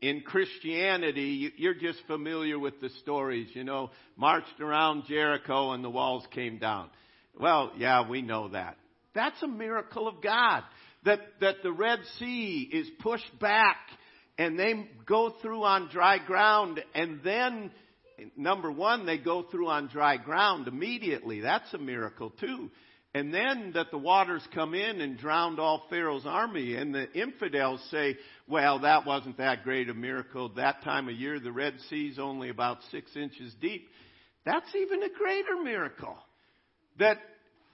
in 0.00 0.20
Christianity, 0.20 1.52
you're 1.56 1.74
just 1.74 1.98
familiar 2.06 2.58
with 2.58 2.80
the 2.80 2.90
stories, 3.00 3.48
you 3.52 3.64
know, 3.64 3.90
marched 4.16 4.60
around 4.60 5.04
Jericho 5.08 5.72
and 5.72 5.82
the 5.82 5.90
walls 5.90 6.24
came 6.30 6.58
down. 6.58 6.88
Well, 7.38 7.72
yeah, 7.76 8.08
we 8.08 8.22
know 8.22 8.48
that. 8.50 8.76
That's 9.14 9.42
a 9.42 9.48
miracle 9.48 10.08
of 10.08 10.22
God. 10.22 10.62
That, 11.04 11.20
that 11.40 11.56
the 11.62 11.72
Red 11.72 11.98
Sea 12.18 12.68
is 12.72 12.88
pushed 13.00 13.38
back 13.40 13.76
and 14.38 14.58
they 14.58 14.88
go 15.06 15.34
through 15.42 15.64
on 15.64 15.88
dry 15.88 16.18
ground 16.18 16.82
and 16.94 17.20
then 17.24 17.70
number 18.36 18.70
one 18.70 19.04
they 19.04 19.18
go 19.18 19.42
through 19.42 19.68
on 19.68 19.88
dry 19.88 20.16
ground 20.16 20.68
immediately. 20.68 21.40
That's 21.40 21.72
a 21.74 21.78
miracle 21.78 22.30
too. 22.30 22.70
And 23.14 23.32
then 23.34 23.72
that 23.74 23.90
the 23.90 23.98
waters 23.98 24.42
come 24.54 24.74
in 24.74 25.00
and 25.00 25.18
drowned 25.18 25.58
all 25.58 25.84
pharaoh's 25.90 26.24
army 26.24 26.76
and 26.76 26.94
the 26.94 27.12
infidels 27.12 27.84
say 27.90 28.16
well 28.48 28.78
that 28.80 29.04
wasn't 29.04 29.38
that 29.38 29.64
great 29.64 29.88
a 29.90 29.94
miracle. 29.94 30.50
That 30.50 30.82
time 30.82 31.08
of 31.08 31.14
year 31.14 31.40
the 31.40 31.52
red 31.52 31.74
sea's 31.90 32.18
only 32.18 32.48
about 32.48 32.78
six 32.90 33.14
inches 33.16 33.54
deep. 33.60 33.88
That's 34.44 34.74
even 34.74 35.02
a 35.02 35.10
greater 35.10 35.62
miracle. 35.62 36.16
That 36.98 37.18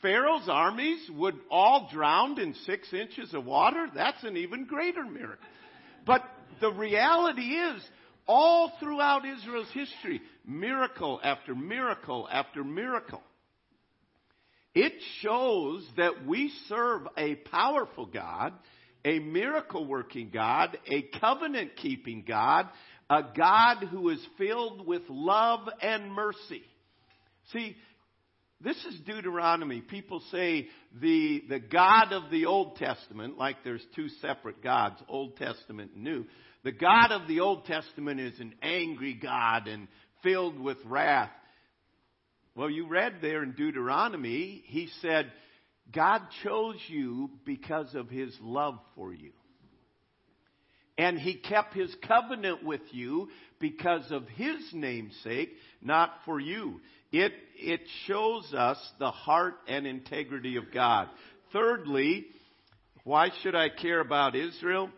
pharaoh's 0.02 0.48
armies 0.48 1.10
would 1.16 1.36
all 1.50 1.88
drown 1.92 2.40
in 2.40 2.54
six 2.66 2.92
inches 2.92 3.34
of 3.34 3.44
water 3.44 3.88
that's 3.94 4.22
an 4.24 4.36
even 4.36 4.64
greater 4.64 5.04
miracle 5.04 5.46
but 6.08 6.22
the 6.60 6.72
reality 6.72 7.42
is, 7.42 7.82
all 8.26 8.72
throughout 8.80 9.26
Israel's 9.26 9.70
history, 9.72 10.22
miracle 10.46 11.20
after 11.22 11.54
miracle 11.54 12.26
after 12.32 12.64
miracle. 12.64 13.22
It 14.74 14.94
shows 15.20 15.86
that 15.98 16.26
we 16.26 16.50
serve 16.66 17.02
a 17.16 17.34
powerful 17.34 18.06
God, 18.06 18.54
a 19.04 19.18
miracle 19.18 19.86
working 19.86 20.30
God, 20.32 20.78
a 20.86 21.02
covenant 21.20 21.76
keeping 21.76 22.24
God, 22.26 22.68
a 23.10 23.22
God 23.36 23.84
who 23.90 24.08
is 24.08 24.26
filled 24.38 24.86
with 24.86 25.02
love 25.08 25.68
and 25.82 26.10
mercy. 26.12 26.62
See, 27.52 27.76
this 28.60 28.76
is 28.86 28.98
Deuteronomy. 29.06 29.80
People 29.80 30.20
say 30.32 30.68
the, 31.00 31.44
the 31.48 31.60
God 31.60 32.12
of 32.12 32.30
the 32.30 32.46
Old 32.46 32.76
Testament, 32.76 33.38
like 33.38 33.56
there's 33.62 33.84
two 33.94 34.08
separate 34.20 34.62
gods, 34.62 34.96
Old 35.08 35.36
Testament 35.36 35.92
and 35.94 36.02
New. 36.02 36.24
The 36.64 36.72
God 36.72 37.12
of 37.12 37.28
the 37.28 37.40
Old 37.40 37.66
Testament 37.66 38.18
is 38.18 38.38
an 38.40 38.54
angry 38.60 39.14
God 39.14 39.68
and 39.68 39.86
filled 40.24 40.58
with 40.58 40.78
wrath. 40.84 41.30
Well, 42.56 42.68
you 42.68 42.88
read 42.88 43.18
there 43.22 43.44
in 43.44 43.52
Deuteronomy, 43.52 44.64
he 44.66 44.88
said, 45.02 45.30
God 45.94 46.22
chose 46.42 46.78
you 46.88 47.30
because 47.46 47.94
of 47.94 48.10
his 48.10 48.36
love 48.40 48.78
for 48.96 49.12
you. 49.12 49.30
And 50.98 51.18
he 51.18 51.34
kept 51.34 51.74
his 51.74 51.94
covenant 52.06 52.64
with 52.64 52.80
you 52.90 53.28
because 53.60 54.10
of 54.10 54.26
his 54.28 54.58
namesake, 54.72 55.50
not 55.80 56.10
for 56.24 56.40
you. 56.40 56.80
It, 57.12 57.32
it 57.54 57.80
shows 58.06 58.52
us 58.52 58.78
the 58.98 59.12
heart 59.12 59.54
and 59.68 59.86
integrity 59.86 60.56
of 60.56 60.72
God. 60.74 61.08
Thirdly, 61.52 62.26
why 63.04 63.30
should 63.42 63.54
I 63.54 63.68
care 63.68 64.00
about 64.00 64.34
Israel? 64.34 64.90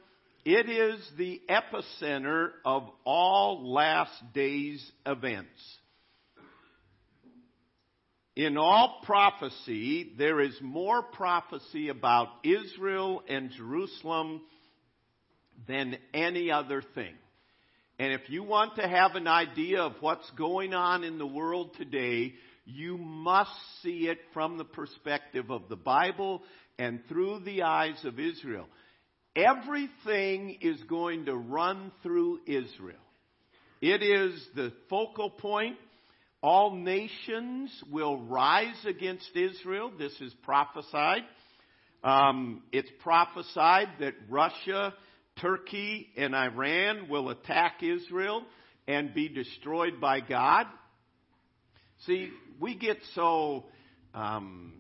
It 0.45 0.71
is 0.71 1.07
the 1.19 1.41
epicenter 1.49 2.49
of 2.65 2.89
all 3.05 3.73
last 3.73 4.11
days 4.33 4.85
events. 5.05 5.51
In 8.35 8.57
all 8.57 9.03
prophecy, 9.05 10.13
there 10.17 10.41
is 10.41 10.57
more 10.63 11.03
prophecy 11.03 11.91
about 11.91 12.29
Israel 12.43 13.23
and 13.29 13.51
Jerusalem 13.51 14.41
than 15.67 15.97
any 16.15 16.51
other 16.51 16.83
thing. 16.95 17.15
And 17.99 18.13
if 18.13 18.31
you 18.31 18.43
want 18.43 18.77
to 18.77 18.89
have 18.89 19.15
an 19.15 19.29
idea 19.29 19.83
of 19.83 19.93
what's 20.01 20.31
going 20.31 20.73
on 20.73 21.05
in 21.05 21.19
the 21.19 21.27
world 21.27 21.75
today, 21.77 22.33
you 22.65 22.97
must 22.97 23.51
see 23.83 24.09
it 24.09 24.19
from 24.33 24.57
the 24.57 24.65
perspective 24.65 25.51
of 25.51 25.69
the 25.69 25.77
Bible 25.77 26.43
and 26.79 27.01
through 27.09 27.41
the 27.41 27.63
eyes 27.63 28.03
of 28.05 28.19
Israel. 28.19 28.67
Everything 29.37 30.59
is 30.61 30.83
going 30.85 31.27
to 31.27 31.37
run 31.37 31.93
through 32.03 32.41
Israel. 32.47 32.97
It 33.81 34.03
is 34.03 34.49
the 34.55 34.73
focal 34.89 35.31
point. 35.31 35.77
All 36.43 36.75
nations 36.75 37.71
will 37.91 38.17
rise 38.17 38.83
against 38.87 39.31
Israel. 39.37 39.93
This 39.99 40.19
is 40.21 40.33
prophesied. 40.43 41.23
Um, 42.03 42.63
it's 42.73 42.91
prophesied 43.03 43.89
that 44.01 44.15
Russia 44.29 44.95
Turkey 45.41 46.09
and 46.17 46.35
Iran 46.35 47.09
will 47.09 47.31
attack 47.31 47.83
Israel 47.83 48.43
and 48.87 49.15
be 49.15 49.29
destroyed 49.29 50.01
by 50.01 50.21
God. 50.21 50.67
See, 52.07 52.31
we 52.61 52.75
get 52.77 52.99
so 53.15 53.65
um, 54.15 54.75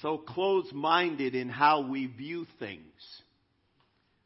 so 0.00 0.18
close-minded 0.18 1.34
in 1.34 1.48
how 1.48 1.88
we 1.88 2.06
view 2.06 2.46
things. 2.58 2.82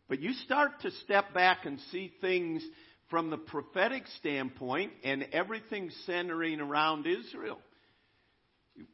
But 0.08 0.20
you 0.20 0.32
start 0.32 0.80
to 0.82 0.90
step 1.04 1.34
back 1.34 1.66
and 1.66 1.78
see 1.90 2.12
things 2.20 2.62
from 3.10 3.30
the 3.30 3.36
prophetic 3.36 4.04
standpoint 4.18 4.92
and 5.04 5.26
everything 5.32 5.90
centering 6.06 6.60
around 6.60 7.06
Israel. 7.06 7.58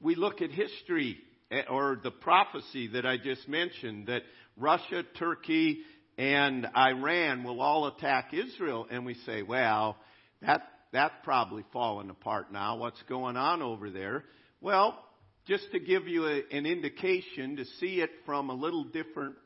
We 0.01 0.15
look 0.15 0.43
at 0.43 0.51
history 0.51 1.19
eh, 1.51 1.63
or 1.69 1.99
the 2.03 2.11
prophecy 2.11 2.89
that 2.89 3.07
I 3.07 3.17
just 3.17 3.49
mentioned 3.49 4.07
that 4.07 4.23
Russia, 4.57 5.03
Turkey, 5.19 5.81
and 6.19 6.67
Iran 6.77 7.45
will 7.45 7.61
all 7.61 7.87
attack 7.87 8.33
Israel, 8.35 8.87
and 8.91 9.07
we 9.07 9.15
say, 9.27 9.43
well, 9.43 9.97
that 10.41 10.63
that's 10.93 11.15
probably 11.25 11.65
fallen 11.73 12.11
apart 12.11 12.53
now. 12.53 12.77
What's 12.77 13.03
going 13.09 13.37
on 13.37 13.63
over 13.63 13.91
there? 13.91 14.25
Well, 14.61 14.99
just 15.47 15.73
to 15.73 15.81
give 15.81 16.07
you 16.07 16.27
a, 16.27 16.43
an 16.53 16.67
indication 16.67 17.57
to 17.57 17.65
see 17.81 18.01
it 18.01 18.11
from 18.27 18.51
a 18.51 18.55
little 18.55 18.85
different 18.85 19.37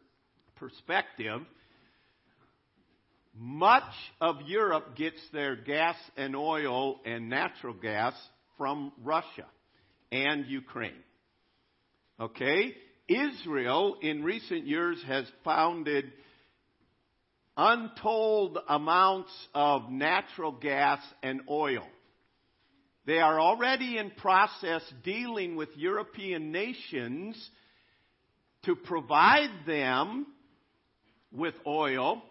perspective, 0.56 1.40
much 3.34 3.84
of 4.20 4.36
Europe 4.46 4.96
gets 4.96 5.20
their 5.32 5.54
gas 5.54 5.96
and 6.16 6.34
oil 6.34 7.00
and 7.04 7.28
natural 7.28 7.74
gas 7.74 8.14
from 8.58 8.92
Russia 9.04 9.46
and 10.10 10.46
Ukraine. 10.46 10.92
Okay? 12.18 12.74
Israel 13.08 13.96
in 14.00 14.22
recent 14.24 14.66
years 14.66 15.02
has 15.06 15.26
founded 15.44 16.12
untold 17.56 18.58
amounts 18.68 19.30
of 19.54 19.90
natural 19.90 20.52
gas 20.52 21.00
and 21.22 21.40
oil. 21.48 21.86
They 23.06 23.18
are 23.18 23.40
already 23.40 23.98
in 23.98 24.10
process 24.10 24.82
dealing 25.04 25.56
with 25.56 25.68
European 25.76 26.50
nations 26.50 27.50
to 28.64 28.74
provide 28.74 29.50
them 29.66 30.26
with 31.30 31.54
oil 31.66 32.22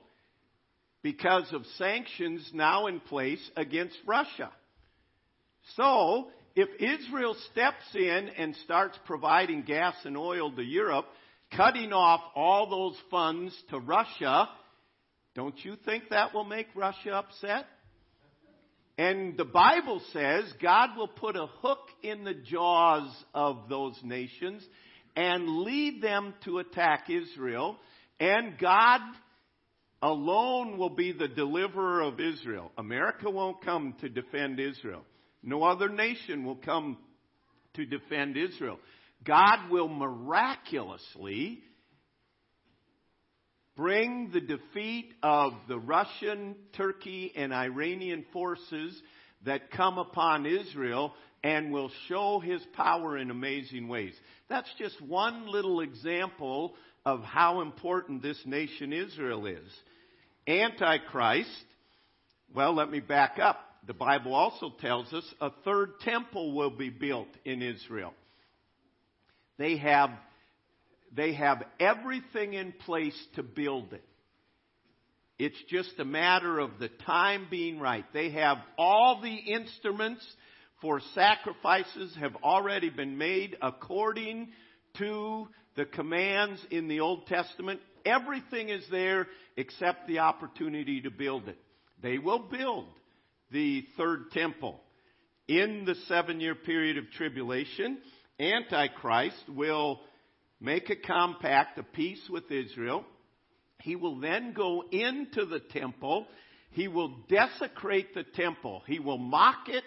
because 1.01 1.48
of 1.53 1.65
sanctions 1.77 2.50
now 2.53 2.88
in 2.88 3.00
place 3.00 3.39
against 3.55 3.96
Russia. 4.05 4.51
So, 5.75 6.27
if 6.55 6.69
Israel 6.79 7.35
steps 7.51 7.83
in 7.93 8.29
and 8.38 8.55
starts 8.63 8.97
providing 9.05 9.63
gas 9.63 9.95
and 10.05 10.17
oil 10.17 10.51
to 10.51 10.63
Europe, 10.63 11.05
cutting 11.55 11.91
off 11.91 12.21
all 12.33 12.69
those 12.69 12.97
funds 13.12 13.55
to 13.69 13.79
Russia, 13.79 14.50
don't 15.35 15.57
you 15.65 15.75
think 15.85 16.05
that 16.09 16.33
will 16.33 16.45
make 16.45 16.67
Russia 16.74 17.12
upset? 17.12 17.65
And 18.97 19.35
the 19.35 19.45
Bible 19.45 20.01
says 20.13 20.45
God 20.62 20.91
will 20.95 21.09
put 21.09 21.35
a 21.35 21.47
hook 21.47 21.89
in 22.01 22.24
the 22.24 22.33
jaws 22.33 23.12
of 23.33 23.67
those 23.67 24.00
nations 24.03 24.65
and 25.17 25.59
lead 25.59 26.01
them 26.01 26.33
to 26.45 26.59
attack 26.59 27.09
Israel. 27.09 27.77
And 28.21 28.57
God 28.57 29.01
alone 30.01 30.77
will 30.77 30.91
be 30.91 31.12
the 31.12 31.27
deliverer 31.27 32.01
of 32.01 32.21
Israel. 32.21 32.71
America 32.77 33.29
won't 33.29 33.62
come 33.62 33.95
to 34.00 34.07
defend 34.07 34.62
Israel. 34.62 35.03
No 35.45 35.63
other 35.63 35.87
nation 35.87 36.43
will 36.43 36.55
come 36.55 36.97
to 37.75 37.85
defend 37.85 38.35
Israel. 38.35 38.79
God 39.23 39.69
will 39.69 39.87
miraculously 39.87 41.59
bring 43.75 44.31
the 44.33 44.41
defeat 44.41 45.13
of 45.21 45.53
the 45.67 45.77
Russian, 45.77 46.55
Turkey, 46.75 47.31
and 47.35 47.53
Iranian 47.53 48.25
forces 48.33 48.99
that 49.45 49.69
come 49.69 49.99
upon 49.99 50.45
Israel 50.47 51.13
and 51.43 51.71
will 51.71 51.91
show 52.07 52.39
his 52.39 52.61
power 52.73 53.17
in 53.17 53.29
amazing 53.29 53.87
ways. 53.87 54.15
That's 54.49 54.69
just 54.79 54.99
one 54.99 55.47
little 55.47 55.81
example 55.81 56.73
of 57.05 57.21
how 57.21 57.61
important 57.61 58.23
this 58.23 58.41
nation 58.45 58.91
Israel 58.91 59.45
is. 59.45 59.69
Antichrist, 60.47 61.49
well, 62.53 62.73
let 62.73 62.89
me 62.89 62.99
back 62.99 63.37
up. 63.39 63.59
The 63.87 63.93
Bible 63.93 64.33
also 64.33 64.71
tells 64.79 65.13
us 65.13 65.23
a 65.39 65.51
third 65.63 65.99
temple 66.01 66.53
will 66.53 66.71
be 66.71 66.89
built 66.89 67.27
in 67.43 67.61
Israel. 67.61 68.13
They 69.57 69.77
have 69.77 70.09
they 71.15 71.33
have 71.33 71.63
everything 71.79 72.53
in 72.53 72.74
place 72.74 73.17
to 73.35 73.43
build 73.43 73.93
it. 73.93 74.03
It's 75.37 75.61
just 75.69 76.00
a 76.00 76.05
matter 76.05 76.59
of 76.59 76.71
the 76.79 76.89
time 77.05 77.48
being 77.50 77.79
right. 77.79 78.05
They 78.13 78.31
have 78.31 78.57
all 78.77 79.21
the 79.21 79.35
instruments 79.35 80.25
for 80.81 81.01
sacrifices 81.13 82.15
have 82.19 82.35
already 82.43 82.89
been 82.89 83.17
made 83.17 83.55
according 83.61 84.50
to 84.98 85.48
the 85.75 85.85
commands 85.85 86.65
in 86.71 86.87
the 86.87 87.01
Old 87.01 87.27
Testament. 87.27 87.79
Everything 88.05 88.69
is 88.69 88.83
there 88.89 89.27
except 89.57 90.07
the 90.07 90.19
opportunity 90.19 91.01
to 91.01 91.11
build 91.11 91.48
it. 91.48 91.57
They 92.01 92.17
will 92.17 92.39
build 92.39 92.87
the 93.55 93.87
third 93.96 94.31
temple. 94.31 94.81
In 95.48 95.85
the 95.85 95.96
seven 96.09 96.41
year 96.41 96.55
period 96.55 96.98
of 96.98 97.09
tribulation, 97.11 98.00
Antichrist 98.37 99.44
will 99.48 100.01
make 100.59 100.89
a 100.89 100.96
compact, 100.98 101.79
a 101.79 101.83
peace 101.83 102.22
with 102.29 102.51
Israel. 102.51 103.05
He 103.81 103.96
will 103.96 104.20
then 104.20 104.51
go 104.51 104.83
into 104.91 105.46
the 105.46 105.61
temple. 105.72 106.27
He 106.72 106.89
will 106.89 107.15
desecrate 107.29 108.13
the 108.13 108.25
temple. 108.25 108.83
He 108.87 109.00
will 109.00 109.18
mock 109.18 109.70
it. 109.70 109.85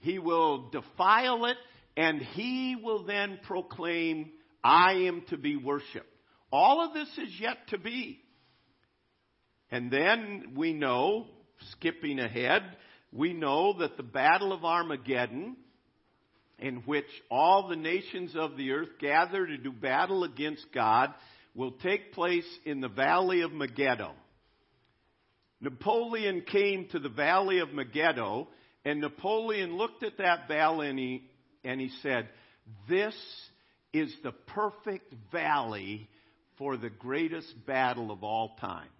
He 0.00 0.18
will 0.18 0.70
defile 0.70 1.44
it. 1.44 1.56
And 1.96 2.20
he 2.20 2.76
will 2.82 3.04
then 3.04 3.38
proclaim, 3.44 4.30
I 4.64 4.94
am 5.06 5.22
to 5.28 5.36
be 5.36 5.54
worshiped. 5.54 6.10
All 6.50 6.84
of 6.84 6.94
this 6.94 7.08
is 7.18 7.38
yet 7.38 7.58
to 7.68 7.78
be. 7.78 8.18
And 9.70 9.88
then 9.88 10.54
we 10.56 10.72
know, 10.72 11.26
skipping 11.70 12.18
ahead, 12.18 12.62
we 13.14 13.32
know 13.32 13.78
that 13.78 13.96
the 13.96 14.02
Battle 14.02 14.52
of 14.52 14.64
Armageddon 14.64 15.56
in 16.58 16.76
which 16.84 17.06
all 17.30 17.68
the 17.68 17.76
nations 17.76 18.34
of 18.34 18.56
the 18.56 18.72
earth 18.72 18.88
gather 19.00 19.46
to 19.46 19.56
do 19.56 19.72
battle 19.72 20.24
against 20.24 20.66
God 20.74 21.14
will 21.54 21.72
take 21.72 22.12
place 22.12 22.46
in 22.64 22.80
the 22.80 22.88
valley 22.88 23.42
of 23.42 23.52
Megiddo. 23.52 24.12
Napoleon 25.60 26.42
came 26.42 26.88
to 26.88 26.98
the 26.98 27.08
valley 27.08 27.60
of 27.60 27.72
Megiddo, 27.72 28.48
and 28.84 29.00
Napoleon 29.00 29.76
looked 29.76 30.02
at 30.02 30.18
that 30.18 30.48
valley 30.48 30.90
and 30.90 30.98
he, 30.98 31.22
and 31.62 31.80
he 31.80 31.90
said, 32.02 32.28
This 32.88 33.14
is 33.92 34.14
the 34.22 34.32
perfect 34.32 35.14
valley 35.30 36.08
for 36.58 36.76
the 36.76 36.90
greatest 36.90 37.54
battle 37.66 38.10
of 38.10 38.24
all 38.24 38.56
times. 38.60 38.90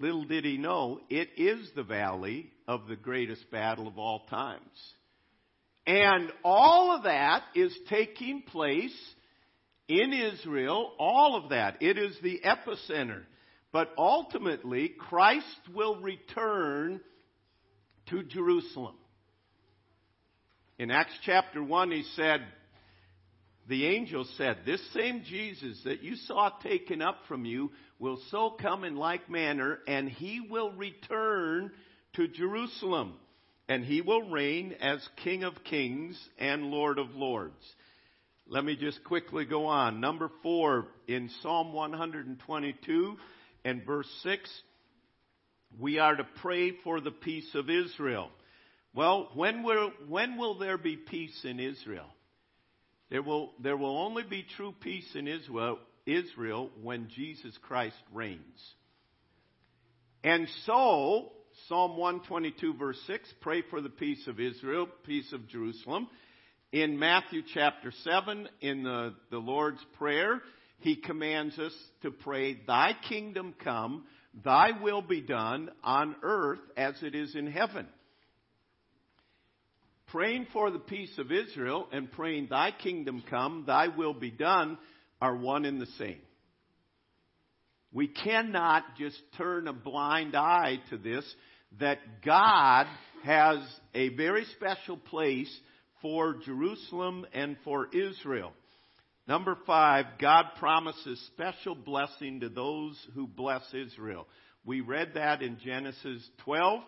Little 0.00 0.24
did 0.24 0.44
he 0.44 0.58
know, 0.58 1.00
it 1.10 1.30
is 1.36 1.70
the 1.74 1.82
valley 1.82 2.50
of 2.68 2.86
the 2.86 2.96
greatest 2.96 3.50
battle 3.50 3.88
of 3.88 3.98
all 3.98 4.26
times. 4.30 4.62
And 5.86 6.30
all 6.44 6.94
of 6.94 7.04
that 7.04 7.42
is 7.54 7.76
taking 7.88 8.42
place 8.42 8.96
in 9.88 10.12
Israel, 10.12 10.92
all 10.98 11.34
of 11.34 11.50
that. 11.50 11.82
It 11.82 11.98
is 11.98 12.16
the 12.22 12.40
epicenter. 12.44 13.22
But 13.72 13.90
ultimately, 13.98 14.90
Christ 14.98 15.60
will 15.74 16.00
return 16.00 17.00
to 18.10 18.22
Jerusalem. 18.22 18.94
In 20.78 20.90
Acts 20.90 21.18
chapter 21.24 21.62
1, 21.62 21.90
he 21.90 22.04
said, 22.14 22.46
the 23.68 23.86
angel 23.86 24.26
said, 24.36 24.60
This 24.64 24.80
same 24.94 25.22
Jesus 25.24 25.80
that 25.84 26.02
you 26.02 26.16
saw 26.16 26.50
taken 26.62 27.02
up 27.02 27.18
from 27.28 27.44
you 27.44 27.70
will 27.98 28.20
so 28.30 28.50
come 28.50 28.84
in 28.84 28.96
like 28.96 29.28
manner, 29.30 29.78
and 29.86 30.08
he 30.08 30.40
will 30.40 30.72
return 30.72 31.70
to 32.14 32.28
Jerusalem 32.28 33.14
and 33.68 33.84
he 33.84 34.00
will 34.00 34.22
reign 34.22 34.74
as 34.80 35.06
King 35.22 35.44
of 35.44 35.62
kings 35.64 36.18
and 36.38 36.70
Lord 36.70 36.98
of 36.98 37.14
lords. 37.14 37.62
Let 38.46 38.64
me 38.64 38.76
just 38.76 39.04
quickly 39.04 39.44
go 39.44 39.66
on. 39.66 40.00
Number 40.00 40.30
four, 40.42 40.86
in 41.06 41.28
Psalm 41.42 41.74
122 41.74 43.16
and 43.64 43.84
verse 43.84 44.08
6, 44.22 44.50
we 45.78 45.98
are 45.98 46.16
to 46.16 46.26
pray 46.40 46.72
for 46.82 47.02
the 47.02 47.10
peace 47.10 47.54
of 47.54 47.68
Israel. 47.68 48.30
Well, 48.94 49.28
when 49.34 49.62
will, 49.62 49.92
when 50.08 50.38
will 50.38 50.58
there 50.58 50.78
be 50.78 50.96
peace 50.96 51.38
in 51.44 51.60
Israel? 51.60 52.08
There 53.10 53.22
will, 53.22 53.52
there 53.62 53.76
will 53.76 53.98
only 53.98 54.22
be 54.22 54.46
true 54.56 54.74
peace 54.80 55.14
in 55.14 55.28
Israel, 55.28 55.78
Israel 56.08 56.70
when 56.82 57.08
Jesus 57.14 57.56
Christ 57.62 57.96
reigns. 58.12 58.74
And 60.24 60.48
so, 60.64 61.32
Psalm 61.68 61.96
122 61.96 62.74
verse 62.74 62.98
6, 63.06 63.28
pray 63.40 63.62
for 63.70 63.80
the 63.80 63.88
peace 63.88 64.26
of 64.26 64.40
Israel, 64.40 64.88
peace 65.04 65.32
of 65.32 65.48
Jerusalem. 65.48 66.08
In 66.72 66.98
Matthew 66.98 67.42
chapter 67.54 67.92
7, 68.04 68.48
in 68.60 68.82
the, 68.82 69.14
the 69.30 69.38
Lord's 69.38 69.84
Prayer, 69.96 70.40
He 70.80 70.96
commands 70.96 71.58
us 71.58 71.72
to 72.02 72.10
pray, 72.10 72.58
Thy 72.66 72.94
kingdom 73.08 73.54
come, 73.62 74.04
Thy 74.44 74.72
will 74.82 75.02
be 75.02 75.20
done 75.20 75.70
on 75.82 76.16
earth 76.22 76.60
as 76.76 76.94
it 77.02 77.14
is 77.14 77.34
in 77.34 77.50
heaven. 77.50 77.86
Praying 80.08 80.46
for 80.52 80.70
the 80.70 80.78
peace 80.78 81.16
of 81.18 81.30
Israel 81.30 81.86
and 81.92 82.10
praying, 82.10 82.48
Thy 82.50 82.70
kingdom 82.70 83.22
come, 83.28 83.64
Thy 83.66 83.88
will 83.88 84.14
be 84.14 84.30
done 84.30 84.78
are 85.20 85.36
one 85.36 85.64
and 85.64 85.80
the 85.80 85.86
same. 85.98 86.20
We 87.92 88.08
cannot 88.08 88.84
just 88.98 89.18
turn 89.36 89.66
a 89.66 89.72
blind 89.72 90.36
eye 90.36 90.80
to 90.90 90.98
this, 90.98 91.24
that 91.80 91.98
God 92.24 92.86
has 93.24 93.58
a 93.94 94.10
very 94.10 94.44
special 94.56 94.96
place 94.96 95.54
for 96.00 96.36
Jerusalem 96.44 97.26
and 97.32 97.56
for 97.64 97.88
Israel. 97.94 98.52
Number 99.26 99.58
five, 99.66 100.06
God 100.18 100.44
promises 100.58 101.20
special 101.34 101.74
blessing 101.74 102.40
to 102.40 102.48
those 102.48 102.96
who 103.14 103.26
bless 103.26 103.62
Israel. 103.74 104.26
We 104.64 104.80
read 104.80 105.12
that 105.14 105.42
in 105.42 105.58
Genesis 105.64 106.26
12, 106.44 106.80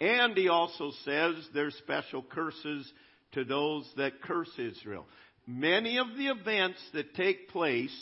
and 0.00 0.36
he 0.36 0.48
also 0.48 0.90
says 1.04 1.34
there's 1.54 1.74
special 1.76 2.22
curses 2.22 2.90
to 3.32 3.44
those 3.44 3.90
that 3.96 4.20
curse 4.22 4.50
Israel. 4.58 5.06
Many 5.46 5.98
of 5.98 6.08
the 6.16 6.26
events 6.26 6.80
that 6.92 7.14
take 7.14 7.50
place 7.50 7.94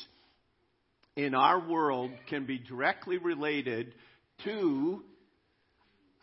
in 1.16 1.34
our 1.34 1.60
world 1.68 2.10
can 2.28 2.46
be 2.46 2.58
directly 2.58 3.18
related 3.18 3.92
to 4.44 5.02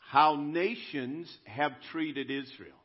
how 0.09 0.35
nations 0.35 1.31
have 1.45 1.73
treated 1.91 2.31
Israel. 2.31 2.75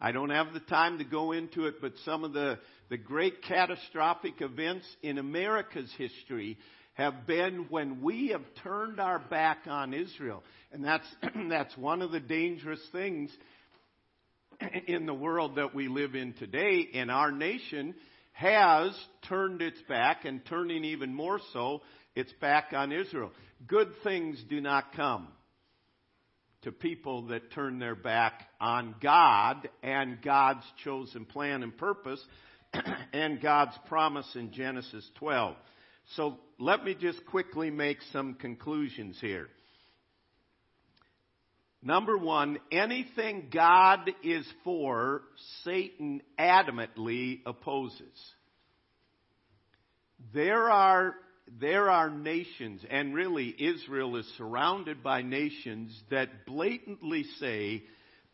I 0.00 0.12
don't 0.12 0.30
have 0.30 0.52
the 0.52 0.60
time 0.60 0.98
to 0.98 1.04
go 1.04 1.32
into 1.32 1.66
it, 1.66 1.76
but 1.80 1.92
some 2.04 2.24
of 2.24 2.32
the, 2.32 2.58
the 2.90 2.98
great 2.98 3.42
catastrophic 3.42 4.40
events 4.40 4.84
in 5.02 5.18
America's 5.18 5.90
history 5.96 6.58
have 6.94 7.26
been 7.26 7.66
when 7.70 8.02
we 8.02 8.28
have 8.28 8.42
turned 8.62 9.00
our 9.00 9.18
back 9.18 9.60
on 9.66 9.94
Israel. 9.94 10.42
And 10.72 10.84
that's, 10.84 11.06
that's 11.48 11.76
one 11.76 12.02
of 12.02 12.10
the 12.10 12.20
dangerous 12.20 12.80
things 12.92 13.30
in 14.86 15.06
the 15.06 15.14
world 15.14 15.56
that 15.56 15.74
we 15.74 15.88
live 15.88 16.14
in 16.14 16.32
today. 16.34 16.88
And 16.94 17.10
our 17.10 17.32
nation 17.32 17.94
has 18.32 18.96
turned 19.28 19.62
its 19.62 19.80
back 19.88 20.24
and 20.24 20.44
turning 20.46 20.84
even 20.84 21.14
more 21.14 21.40
so 21.52 21.82
its 22.14 22.32
back 22.40 22.72
on 22.72 22.92
Israel. 22.92 23.30
Good 23.66 23.92
things 24.02 24.42
do 24.48 24.60
not 24.60 24.94
come 24.94 25.28
to 26.62 26.72
people 26.72 27.26
that 27.28 27.52
turn 27.52 27.78
their 27.78 27.94
back 27.94 28.48
on 28.60 28.94
God 29.00 29.68
and 29.82 30.20
God's 30.22 30.64
chosen 30.82 31.24
plan 31.26 31.62
and 31.62 31.76
purpose 31.76 32.20
and 33.12 33.40
God's 33.40 33.76
promise 33.86 34.28
in 34.34 34.50
Genesis 34.50 35.08
12. 35.16 35.56
So 36.16 36.38
let 36.58 36.84
me 36.84 36.94
just 36.94 37.24
quickly 37.26 37.70
make 37.70 37.98
some 38.12 38.34
conclusions 38.34 39.18
here. 39.20 39.48
Number 41.86 42.16
one, 42.16 42.58
anything 42.72 43.48
God 43.52 44.10
is 44.22 44.46
for, 44.64 45.20
Satan 45.64 46.22
adamantly 46.38 47.40
opposes. 47.44 48.32
There 50.32 50.70
are 50.70 51.14
there 51.60 51.90
are 51.90 52.08
nations, 52.08 52.80
and 52.90 53.14
really 53.14 53.54
Israel 53.58 54.16
is 54.16 54.26
surrounded 54.38 55.02
by 55.02 55.20
nations 55.20 55.94
that 56.10 56.46
blatantly 56.46 57.24
say, 57.38 57.82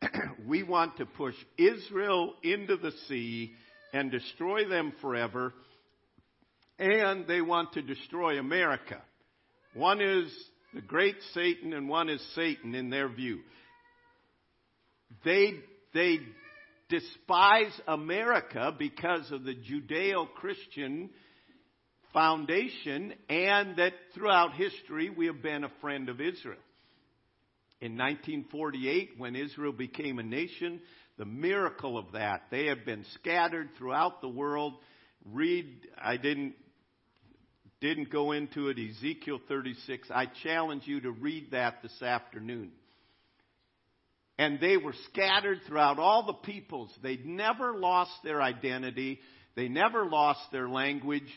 we 0.46 0.62
want 0.62 0.98
to 0.98 1.06
push 1.06 1.34
Israel 1.58 2.34
into 2.44 2.76
the 2.76 2.92
sea 3.08 3.52
and 3.92 4.12
destroy 4.12 4.68
them 4.68 4.92
forever, 5.00 5.52
and 6.78 7.26
they 7.26 7.40
want 7.40 7.72
to 7.72 7.82
destroy 7.82 8.38
America. 8.38 9.02
One 9.74 10.00
is 10.00 10.32
the 10.74 10.80
great 10.80 11.16
Satan, 11.34 11.72
and 11.72 11.88
one 11.88 12.08
is 12.08 12.22
Satan 12.34 12.74
in 12.74 12.90
their 12.90 13.08
view. 13.08 13.40
They, 15.24 15.54
they 15.92 16.18
despise 16.88 17.72
America 17.86 18.74
because 18.78 19.30
of 19.32 19.44
the 19.44 19.54
Judeo 19.54 20.28
Christian 20.34 21.10
foundation 22.12 23.14
and 23.28 23.76
that 23.76 23.92
throughout 24.14 24.54
history 24.54 25.10
we 25.10 25.26
have 25.26 25.42
been 25.42 25.64
a 25.64 25.72
friend 25.80 26.08
of 26.08 26.20
Israel. 26.20 26.58
In 27.80 27.92
1948, 27.92 29.12
when 29.16 29.36
Israel 29.36 29.72
became 29.72 30.18
a 30.18 30.22
nation, 30.22 30.80
the 31.16 31.24
miracle 31.24 31.96
of 31.96 32.12
that, 32.12 32.42
they 32.50 32.66
have 32.66 32.84
been 32.84 33.06
scattered 33.14 33.70
throughout 33.78 34.20
the 34.20 34.28
world. 34.28 34.74
Read, 35.24 35.66
I 36.00 36.16
didn't, 36.16 36.54
didn't 37.80 38.10
go 38.10 38.32
into 38.32 38.68
it, 38.68 38.78
Ezekiel 38.78 39.40
36. 39.48 40.08
I 40.14 40.26
challenge 40.42 40.82
you 40.86 41.00
to 41.02 41.10
read 41.10 41.52
that 41.52 41.82
this 41.82 42.02
afternoon. 42.02 42.72
And 44.38 44.58
they 44.60 44.76
were 44.76 44.94
scattered 45.10 45.60
throughout 45.66 45.98
all 45.98 46.26
the 46.26 46.32
peoples. 46.32 46.90
They 47.02 47.16
never 47.16 47.76
lost 47.76 48.12
their 48.24 48.40
identity. 48.40 49.20
They 49.54 49.68
never 49.68 50.06
lost 50.06 50.40
their 50.52 50.68
language 50.68 51.28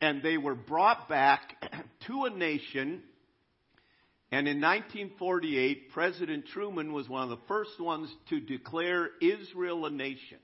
and 0.00 0.22
they 0.22 0.36
were 0.36 0.54
brought 0.54 1.08
back 1.08 1.56
to 2.06 2.24
a 2.24 2.30
nation. 2.30 3.02
And 4.32 4.48
in 4.48 4.60
1948, 4.60 5.90
President 5.92 6.46
Truman 6.52 6.92
was 6.92 7.08
one 7.08 7.22
of 7.22 7.30
the 7.30 7.44
first 7.48 7.80
ones 7.80 8.12
to 8.30 8.40
declare 8.40 9.08
Israel 9.20 9.86
a 9.86 9.90
nation. 9.90 10.38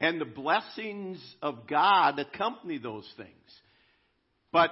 And 0.00 0.20
the 0.20 0.26
blessings 0.26 1.18
of 1.42 1.66
God 1.66 2.18
accompany 2.18 2.78
those 2.78 3.08
things. 3.16 3.28
But 4.52 4.70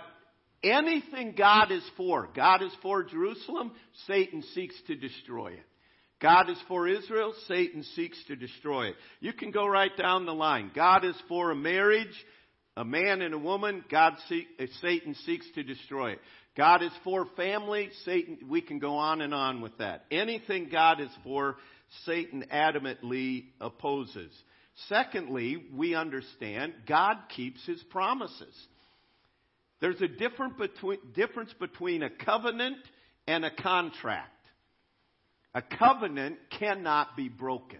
anything 0.63 1.35
God 1.37 1.71
is 1.71 1.85
for, 1.97 2.29
God 2.35 2.63
is 2.63 2.73
for 2.83 3.05
Jerusalem, 3.05 3.73
Satan 4.07 4.43
seeks 4.55 4.75
to 4.87 4.95
destroy 4.95 5.49
it. 5.53 5.65
God 6.21 6.51
is 6.51 6.59
for 6.67 6.89
Israel, 6.89 7.33
Satan 7.47 7.85
seeks 7.95 8.23
to 8.27 8.35
destroy 8.35 8.89
it. 8.89 8.97
You 9.21 9.33
can 9.33 9.53
go 9.53 9.67
right 9.67 9.97
down 9.97 10.27
the 10.27 10.35
line. 10.35 10.73
God 10.75 11.05
is 11.05 11.15
for 11.29 11.53
a 11.53 11.57
marriage, 11.57 12.25
a 12.77 12.85
man 12.85 13.23
and 13.23 13.35
a 13.35 13.39
woman, 13.39 13.85
God 13.89 14.15
seek, 14.29 14.49
uh, 14.61 14.67
Satan 14.81 15.15
seeks 15.27 15.47
to 15.55 15.63
destroy 15.63 16.13
it. 16.13 16.21
God 16.57 16.83
is 16.83 16.93
for 17.05 17.27
family, 17.37 17.91
Satan, 18.05 18.39
we 18.49 18.61
can 18.61 18.81
go 18.81 18.97
on 18.97 19.21
and 19.21 19.33
on 19.33 19.61
with 19.61 19.79
that. 19.79 20.07
Anything 20.11 20.69
God 20.71 21.01
is 21.01 21.11
for, 21.23 21.57
Satan 22.05 22.45
adamantly 22.53 23.47
opposes. 23.61 24.33
Secondly, 24.89 25.69
we 25.73 25.95
understand 25.95 26.75
God 26.87 27.17
keeps 27.35 27.65
his 27.65 27.83
promises. 27.91 28.55
There's 29.81 30.01
a 30.01 30.09
difference 30.09 31.55
between 31.61 32.03
a 32.03 32.11
covenant 32.11 32.79
and 33.27 33.45
a 33.45 33.51
contract. 33.51 34.33
A 35.55 35.63
covenant 35.63 36.39
cannot 36.59 37.17
be 37.17 37.29
broken. 37.29 37.79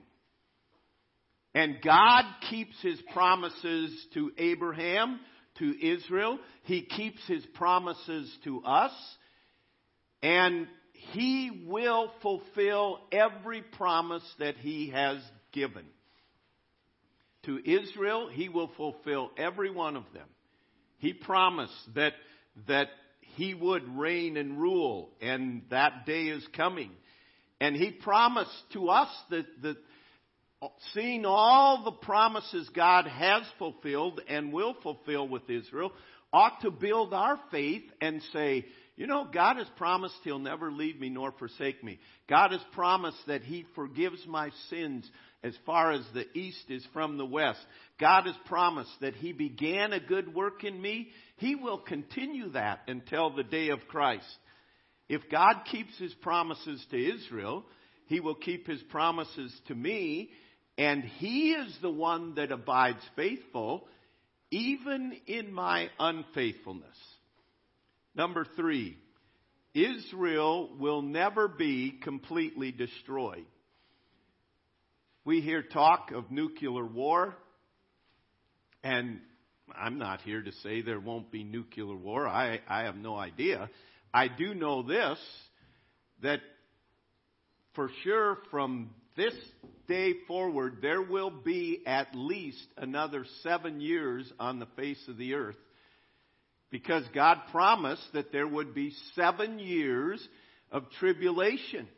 And 1.55 1.83
God 1.83 2.25
keeps 2.51 2.81
his 2.83 3.01
promises 3.13 4.07
to 4.15 4.31
Abraham, 4.39 5.19
to 5.59 5.87
Israel. 5.87 6.39
He 6.63 6.83
keeps 6.83 7.21
his 7.27 7.45
promises 7.55 8.33
to 8.45 8.63
us. 8.63 8.93
And 10.23 10.69
he 10.93 11.65
will 11.67 12.13
fulfill 12.23 13.01
every 13.11 13.63
promise 13.63 14.25
that 14.39 14.57
he 14.57 14.91
has 14.91 15.19
given. 15.53 15.85
To 17.45 17.59
Israel, 17.65 18.29
he 18.29 18.49
will 18.49 18.71
fulfill 18.77 19.31
every 19.37 19.71
one 19.71 19.97
of 19.97 20.05
them. 20.13 20.29
He 20.99 21.13
promised 21.13 21.95
that, 21.95 22.13
that 22.67 22.89
he 23.37 23.55
would 23.55 23.89
reign 23.97 24.37
and 24.37 24.61
rule, 24.61 25.11
and 25.21 25.63
that 25.71 26.07
day 26.07 26.25
is 26.25 26.47
coming. 26.57 26.91
And 27.61 27.75
he 27.75 27.91
promised 27.91 28.51
to 28.73 28.89
us 28.89 29.09
that, 29.31 29.47
that 29.63 29.77
seeing 30.93 31.25
all 31.25 31.85
the 31.85 31.93
promises 31.93 32.69
God 32.75 33.07
has 33.07 33.43
fulfilled 33.59 34.21
and 34.29 34.53
will 34.53 34.75
fulfill 34.83 35.29
with 35.29 35.49
Israel, 35.49 35.93
ought 36.33 36.61
to 36.63 36.71
build 36.71 37.15
our 37.15 37.39
faith 37.51 37.85
and 38.01 38.21
say, 38.33 38.67
you 38.97 39.07
know, 39.07 39.29
God 39.33 39.59
has 39.59 39.69
promised 39.77 40.17
He'll 40.25 40.41
never 40.41 40.73
leave 40.73 40.99
me 40.99 41.09
nor 41.09 41.31
forsake 41.31 41.85
me. 41.85 42.01
God 42.29 42.51
has 42.51 42.61
promised 42.73 43.19
that 43.29 43.43
He 43.43 43.65
forgives 43.77 44.27
my 44.27 44.51
sins 44.71 45.09
as 45.43 45.55
far 45.65 45.93
as 45.93 46.03
the 46.15 46.27
east 46.37 46.65
is 46.69 46.87
from 46.93 47.17
the 47.17 47.27
west. 47.27 47.61
God 48.01 48.27
has 48.27 48.35
promised 48.47 48.91
that 49.01 49.15
He 49.15 49.33
began 49.33 49.93
a 49.93 50.01
good 50.01 50.35
work 50.35 50.65
in 50.65 50.81
me. 50.81 51.09
He 51.37 51.55
will 51.55 51.79
continue 51.79 52.51
that 52.51 52.81
until 52.89 53.31
the 53.31 53.45
day 53.45 53.69
of 53.69 53.87
Christ. 53.89 54.27
If 55.09 55.23
God 55.31 55.63
keeps 55.71 55.97
His 55.99 56.15
promises 56.15 56.85
to 56.91 56.97
Israel, 56.97 57.65
He 58.07 58.21
will 58.21 58.35
keep 58.35 58.67
His 58.67 58.83
promises 58.83 59.53
to 59.69 59.75
me 59.75 60.31
and 60.79 61.03
he 61.03 61.51
is 61.51 61.77
the 61.83 61.91
one 61.91 62.37
that 62.37 62.53
abides 62.53 63.03
faithful, 63.17 63.89
even 64.53 65.13
in 65.27 65.53
my 65.53 65.91
unfaithfulness. 65.99 66.97
Number 68.15 68.47
three, 68.55 68.97
Israel 69.75 70.71
will 70.79 71.03
never 71.03 71.49
be 71.49 71.99
completely 72.03 72.71
destroyed. 72.71 73.45
We 75.25 75.41
hear 75.41 75.63
talk 75.63 76.11
of 76.13 76.31
nuclear 76.31 76.85
war, 76.85 77.35
and 78.83 79.21
I'm 79.77 79.99
not 79.99 80.23
here 80.23 80.43
to 80.43 80.53
say 80.63 80.81
there 80.81 81.01
won't 81.01 81.31
be 81.31 81.45
nuclear 81.45 81.95
war. 81.95 82.27
I, 82.27 82.61
I 82.69 82.85
have 82.85 82.97
no 82.97 83.17
idea. 83.17 83.69
I 84.13 84.29
do 84.29 84.55
know 84.55 84.83
this 84.83 85.19
that 86.23 86.41
for 87.75 87.91
sure 88.03 88.39
from 88.51 88.91
this 89.17 89.35
day 89.87 90.15
forward, 90.27 90.79
there 90.81 91.03
will 91.03 91.31
be 91.31 91.83
at 91.87 92.15
least 92.15 92.67
another 92.77 93.25
seven 93.43 93.81
years 93.81 94.31
on 94.39 94.59
the 94.59 94.67
face 94.77 95.03
of 95.09 95.17
the 95.17 95.35
earth 95.35 95.57
Because 96.71 97.05
God 97.15 97.39
promised 97.51 98.07
that 98.13 98.33
there 98.33 98.47
would 98.47 98.75
be 98.75 98.93
seven 99.15 99.59
years 99.59 100.27
of 100.71 100.85
tribulation. 100.99 101.89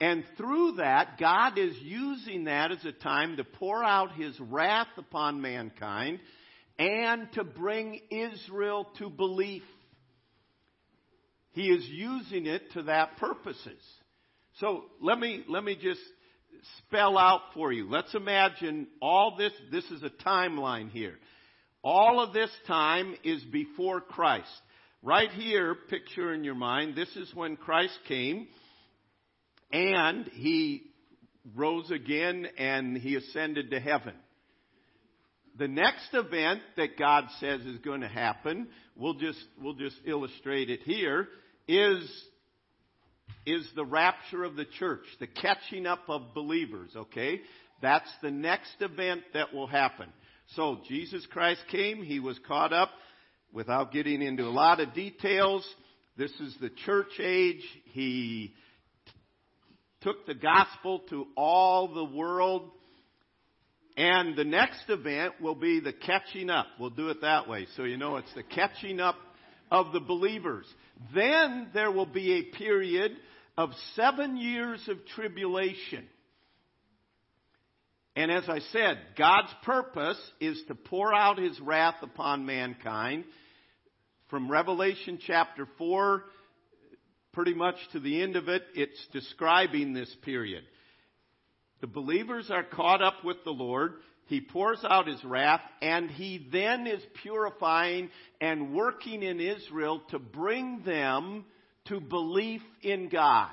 And 0.00 0.24
through 0.36 0.72
that, 0.72 1.18
God 1.18 1.58
is 1.58 1.74
using 1.80 2.44
that 2.44 2.70
as 2.70 2.84
a 2.84 2.92
time 2.92 3.38
to 3.38 3.44
pour 3.44 3.82
out 3.82 4.12
His 4.14 4.38
wrath 4.38 4.88
upon 4.98 5.40
mankind 5.40 6.20
and 6.78 7.32
to 7.32 7.44
bring 7.44 8.00
Israel 8.10 8.86
to 8.98 9.08
belief. 9.08 9.62
He 11.52 11.68
is 11.68 11.86
using 11.88 12.46
it 12.46 12.72
to 12.72 12.82
that 12.82 13.16
purposes. 13.16 13.82
So 14.60 14.84
let 15.00 15.18
me, 15.18 15.44
let 15.48 15.64
me 15.64 15.78
just 15.80 16.00
spell 16.78 17.16
out 17.16 17.40
for 17.54 17.72
you. 17.72 17.88
Let's 17.88 18.14
imagine 18.14 18.88
all 19.00 19.36
this, 19.38 19.52
this 19.70 19.84
is 19.86 20.02
a 20.02 20.10
timeline 20.10 20.90
here. 20.90 21.14
All 21.82 22.20
of 22.22 22.34
this 22.34 22.50
time 22.66 23.14
is 23.24 23.42
before 23.44 24.02
Christ. 24.02 24.50
Right 25.02 25.30
here, 25.30 25.74
picture 25.88 26.34
in 26.34 26.44
your 26.44 26.54
mind, 26.54 26.96
this 26.96 27.14
is 27.16 27.34
when 27.34 27.56
Christ 27.56 27.98
came 28.08 28.48
and 29.72 30.26
he 30.32 30.82
rose 31.54 31.90
again 31.90 32.46
and 32.58 32.96
he 32.96 33.16
ascended 33.16 33.70
to 33.70 33.80
heaven. 33.80 34.14
The 35.58 35.68
next 35.68 36.08
event 36.12 36.60
that 36.76 36.98
God 36.98 37.24
says 37.40 37.62
is 37.62 37.78
going 37.78 38.02
to 38.02 38.08
happen, 38.08 38.68
we'll 38.94 39.14
just, 39.14 39.42
we'll 39.60 39.74
just 39.74 39.96
illustrate 40.04 40.68
it 40.68 40.80
here, 40.82 41.28
is, 41.66 42.08
is 43.46 43.66
the 43.74 43.84
rapture 43.84 44.44
of 44.44 44.56
the 44.56 44.66
church, 44.78 45.04
the 45.18 45.26
catching 45.26 45.86
up 45.86 46.02
of 46.08 46.34
believers, 46.34 46.90
okay? 46.94 47.40
That's 47.80 48.10
the 48.22 48.30
next 48.30 48.74
event 48.80 49.22
that 49.32 49.54
will 49.54 49.66
happen. 49.66 50.08
So 50.54 50.80
Jesus 50.88 51.26
Christ 51.32 51.62
came, 51.70 52.02
he 52.02 52.20
was 52.20 52.38
caught 52.46 52.72
up 52.72 52.90
without 53.52 53.92
getting 53.92 54.20
into 54.20 54.44
a 54.44 54.50
lot 54.50 54.80
of 54.80 54.92
details. 54.92 55.66
This 56.18 56.32
is 56.40 56.54
the 56.60 56.70
church 56.84 57.18
age. 57.18 57.64
He 57.92 58.54
took 60.00 60.26
the 60.26 60.34
gospel 60.34 61.00
to 61.10 61.26
all 61.36 61.94
the 61.94 62.04
world. 62.04 62.70
And 63.96 64.36
the 64.36 64.44
next 64.44 64.88
event 64.88 65.40
will 65.40 65.54
be 65.54 65.80
the 65.80 65.92
catching 65.92 66.50
up. 66.50 66.66
We'll 66.78 66.90
do 66.90 67.08
it 67.08 67.22
that 67.22 67.48
way. 67.48 67.66
So 67.76 67.84
you 67.84 67.96
know 67.96 68.16
it's 68.16 68.34
the 68.34 68.42
catching 68.42 69.00
up 69.00 69.16
of 69.70 69.92
the 69.92 70.00
believers. 70.00 70.66
Then 71.14 71.68
there 71.72 71.90
will 71.90 72.06
be 72.06 72.34
a 72.34 72.56
period 72.56 73.12
of 73.56 73.70
seven 73.94 74.36
years 74.36 74.86
of 74.88 74.98
tribulation. 75.14 76.06
And 78.14 78.30
as 78.30 78.44
I 78.48 78.60
said, 78.72 78.98
God's 79.16 79.52
purpose 79.64 80.20
is 80.40 80.60
to 80.68 80.74
pour 80.74 81.14
out 81.14 81.38
his 81.38 81.58
wrath 81.60 81.96
upon 82.02 82.46
mankind. 82.46 83.24
From 84.28 84.50
Revelation 84.50 85.18
chapter 85.24 85.68
4, 85.78 86.24
pretty 87.36 87.52
much 87.52 87.76
to 87.92 88.00
the 88.00 88.22
end 88.22 88.34
of 88.34 88.48
it, 88.48 88.62
it's 88.74 89.06
describing 89.12 89.92
this 89.92 90.12
period. 90.22 90.64
The 91.82 91.86
believers 91.86 92.50
are 92.50 92.64
caught 92.64 93.02
up 93.02 93.22
with 93.22 93.36
the 93.44 93.50
Lord. 93.50 93.92
He 94.24 94.40
pours 94.40 94.82
out 94.82 95.06
his 95.06 95.22
wrath, 95.22 95.60
and 95.82 96.10
he 96.10 96.48
then 96.50 96.86
is 96.86 97.02
purifying 97.22 98.08
and 98.40 98.72
working 98.72 99.22
in 99.22 99.38
Israel 99.38 100.00
to 100.12 100.18
bring 100.18 100.80
them 100.86 101.44
to 101.88 102.00
belief 102.00 102.62
in 102.80 103.10
God. 103.10 103.50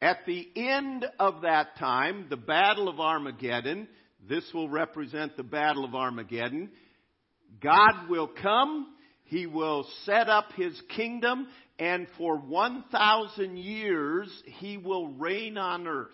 At 0.00 0.24
the 0.26 0.48
end 0.56 1.04
of 1.20 1.42
that 1.42 1.76
time, 1.76 2.28
the 2.30 2.38
Battle 2.38 2.88
of 2.88 2.98
Armageddon, 2.98 3.88
this 4.26 4.44
will 4.54 4.70
represent 4.70 5.36
the 5.36 5.42
Battle 5.42 5.84
of 5.84 5.94
Armageddon, 5.94 6.70
God 7.60 8.08
will 8.08 8.30
come, 8.40 8.86
He 9.32 9.46
will 9.46 9.86
set 10.04 10.28
up 10.28 10.52
His 10.56 10.78
kingdom, 10.94 11.48
and 11.78 12.06
for 12.18 12.36
1,000 12.36 13.56
years 13.56 14.28
he 14.44 14.76
will 14.76 15.08
reign 15.08 15.56
on 15.56 15.86
earth. 15.86 16.10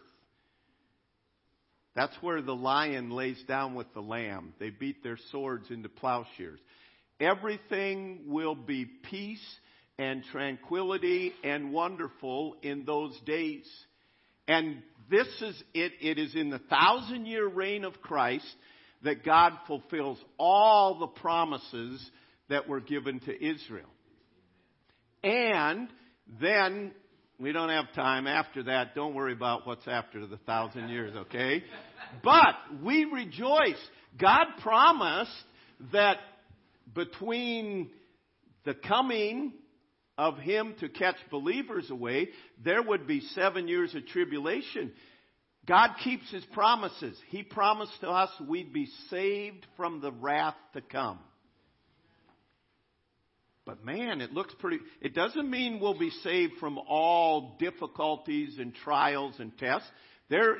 That's 1.96 2.14
where 2.20 2.40
the 2.40 2.54
lion 2.54 3.10
lays 3.10 3.42
down 3.48 3.74
with 3.74 3.92
the 3.92 4.00
lamb. 4.00 4.54
They 4.60 4.70
beat 4.70 5.02
their 5.02 5.18
swords 5.32 5.68
into 5.68 5.88
plowshares. 5.88 6.60
Everything 7.18 8.20
will 8.28 8.54
be 8.54 8.84
peace 8.84 9.44
and 9.98 10.22
tranquility 10.30 11.32
and 11.42 11.72
wonderful 11.72 12.54
in 12.62 12.84
those 12.84 13.18
days. 13.26 13.68
And 14.46 14.80
this 15.10 15.26
is 15.42 15.60
it, 15.74 15.90
it 16.00 16.18
is 16.20 16.36
in 16.36 16.50
the 16.50 16.60
thousand 16.60 17.26
year 17.26 17.48
reign 17.48 17.82
of 17.82 18.00
Christ 18.00 18.46
that 19.02 19.24
God 19.24 19.54
fulfills 19.66 20.18
all 20.38 21.00
the 21.00 21.08
promises 21.08 22.10
that 22.48 22.68
were 22.68 22.80
given 22.80 23.20
to 23.20 23.44
Israel. 23.44 23.88
And 25.22 25.88
then 26.40 26.92
we 27.38 27.52
don't 27.52 27.70
have 27.70 27.92
time 27.94 28.26
after 28.26 28.64
that. 28.64 28.94
Don't 28.94 29.14
worry 29.14 29.32
about 29.32 29.66
what's 29.66 29.86
after 29.86 30.26
the 30.26 30.38
thousand 30.38 30.88
years, 30.88 31.14
okay? 31.16 31.62
But 32.22 32.54
we 32.82 33.04
rejoice. 33.04 33.78
God 34.18 34.46
promised 34.62 35.30
that 35.92 36.18
between 36.94 37.90
the 38.64 38.74
coming 38.74 39.52
of 40.16 40.36
Him 40.38 40.74
to 40.80 40.88
catch 40.88 41.16
believers 41.30 41.90
away, 41.90 42.30
there 42.64 42.82
would 42.82 43.06
be 43.06 43.20
seven 43.34 43.68
years 43.68 43.94
of 43.94 44.06
tribulation. 44.06 44.92
God 45.66 45.90
keeps 46.02 46.28
His 46.32 46.44
promises. 46.46 47.16
He 47.28 47.42
promised 47.42 48.00
to 48.00 48.08
us 48.08 48.30
we'd 48.48 48.72
be 48.72 48.88
saved 49.10 49.64
from 49.76 50.00
the 50.00 50.10
wrath 50.10 50.56
to 50.72 50.80
come. 50.80 51.20
But 53.68 53.84
man, 53.84 54.22
it 54.22 54.32
looks 54.32 54.54
pretty, 54.54 54.78
it 55.02 55.14
doesn't 55.14 55.50
mean 55.50 55.78
we'll 55.78 55.98
be 55.98 56.08
saved 56.08 56.54
from 56.58 56.78
all 56.78 57.58
difficulties 57.58 58.56
and 58.58 58.74
trials 58.74 59.34
and 59.38 59.52
tests. 59.58 59.86
There, 60.30 60.56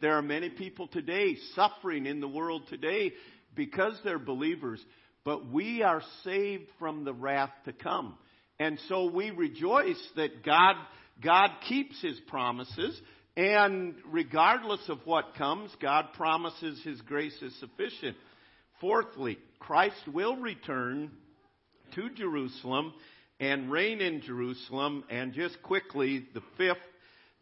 there 0.00 0.14
are 0.14 0.22
many 0.22 0.48
people 0.48 0.86
today 0.86 1.36
suffering 1.54 2.06
in 2.06 2.20
the 2.20 2.28
world 2.28 2.62
today 2.70 3.12
because 3.54 4.00
they're 4.02 4.18
believers, 4.18 4.82
but 5.22 5.52
we 5.52 5.82
are 5.82 6.00
saved 6.24 6.64
from 6.78 7.04
the 7.04 7.12
wrath 7.12 7.50
to 7.66 7.74
come. 7.74 8.16
And 8.58 8.78
so 8.88 9.10
we 9.10 9.32
rejoice 9.32 10.02
that 10.16 10.42
God, 10.42 10.76
God 11.22 11.50
keeps 11.68 12.00
His 12.00 12.18
promises, 12.20 12.98
and 13.36 13.96
regardless 14.06 14.88
of 14.88 15.00
what 15.04 15.34
comes, 15.36 15.70
God 15.82 16.06
promises 16.14 16.82
His 16.82 17.02
grace 17.02 17.36
is 17.42 17.54
sufficient. 17.60 18.16
Fourthly, 18.80 19.36
Christ 19.58 20.08
will 20.10 20.36
return 20.36 21.10
to 21.94 22.10
Jerusalem 22.10 22.92
and 23.38 23.70
reign 23.70 24.00
in 24.00 24.22
Jerusalem. 24.22 25.04
And 25.10 25.32
just 25.32 25.62
quickly, 25.62 26.26
the 26.34 26.42
fifth, 26.56 26.76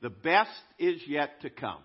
the 0.00 0.10
best 0.10 0.50
is 0.78 1.00
yet 1.06 1.40
to 1.42 1.50
come. 1.50 1.82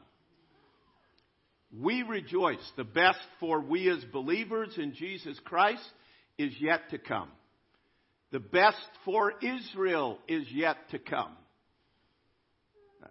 We 1.77 2.01
rejoice. 2.03 2.71
The 2.77 2.83
best 2.83 3.19
for 3.39 3.61
we 3.61 3.89
as 3.89 4.03
believers 4.11 4.73
in 4.77 4.93
Jesus 4.95 5.39
Christ 5.45 5.87
is 6.37 6.53
yet 6.59 6.89
to 6.91 6.97
come. 6.97 7.29
The 8.31 8.39
best 8.39 8.77
for 9.05 9.33
Israel 9.41 10.19
is 10.27 10.45
yet 10.51 10.77
to 10.91 10.99
come. 10.99 11.35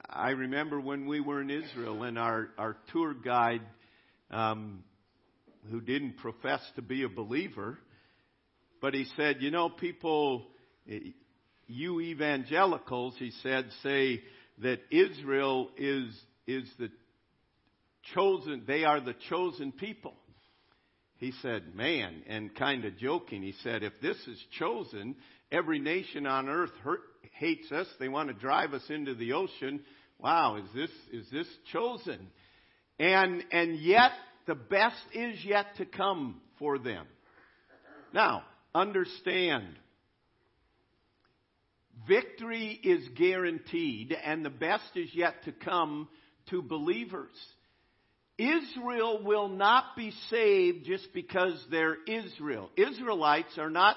I 0.08 0.30
remember 0.30 0.80
when 0.80 1.06
we 1.06 1.20
were 1.20 1.40
in 1.40 1.50
Israel 1.50 2.02
and 2.02 2.18
our, 2.18 2.48
our 2.56 2.76
tour 2.92 3.14
guide, 3.14 3.62
um, 4.30 4.82
who 5.70 5.80
didn't 5.80 6.18
profess 6.18 6.60
to 6.76 6.82
be 6.82 7.02
a 7.02 7.08
believer, 7.08 7.78
but 8.80 8.94
he 8.94 9.06
said, 9.16 9.36
you 9.40 9.50
know, 9.50 9.68
people, 9.68 10.46
you 11.66 12.00
evangelicals, 12.00 13.14
he 13.18 13.32
said, 13.42 13.66
say 13.82 14.22
that 14.62 14.80
Israel 14.90 15.70
is, 15.76 16.12
is 16.46 16.68
the 16.78 16.90
chosen, 18.14 18.64
they 18.66 18.84
are 18.84 19.00
the 19.00 19.14
chosen 19.28 19.72
people. 19.72 20.14
He 21.16 21.32
said, 21.42 21.74
man, 21.74 22.22
and 22.28 22.54
kind 22.54 22.84
of 22.84 22.96
joking, 22.96 23.42
he 23.42 23.54
said, 23.64 23.82
if 23.82 23.94
this 24.00 24.16
is 24.28 24.40
chosen, 24.58 25.16
every 25.50 25.80
nation 25.80 26.26
on 26.26 26.48
earth 26.48 26.70
hurt, 26.82 27.00
hates 27.32 27.70
us. 27.72 27.86
They 27.98 28.08
want 28.08 28.28
to 28.28 28.34
drive 28.34 28.72
us 28.72 28.84
into 28.88 29.14
the 29.14 29.32
ocean. 29.32 29.80
Wow, 30.18 30.56
is 30.56 30.68
this, 30.74 30.90
is 31.12 31.30
this 31.30 31.46
chosen? 31.72 32.28
And, 33.00 33.44
and 33.50 33.78
yet, 33.78 34.12
the 34.46 34.54
best 34.54 34.96
is 35.12 35.44
yet 35.44 35.66
to 35.76 35.84
come 35.86 36.40
for 36.58 36.78
them. 36.78 37.06
Now, 38.12 38.42
understand 38.74 39.66
victory 42.06 42.78
is 42.82 43.06
guaranteed 43.16 44.12
and 44.12 44.44
the 44.44 44.50
best 44.50 44.96
is 44.96 45.10
yet 45.12 45.44
to 45.44 45.52
come 45.52 46.08
to 46.50 46.62
believers. 46.62 47.30
Israel 48.38 49.22
will 49.24 49.48
not 49.48 49.96
be 49.96 50.12
saved 50.30 50.86
just 50.86 51.12
because 51.12 51.62
they're 51.70 51.96
Israel. 52.06 52.70
Israelites 52.76 53.58
are 53.58 53.70
not 53.70 53.96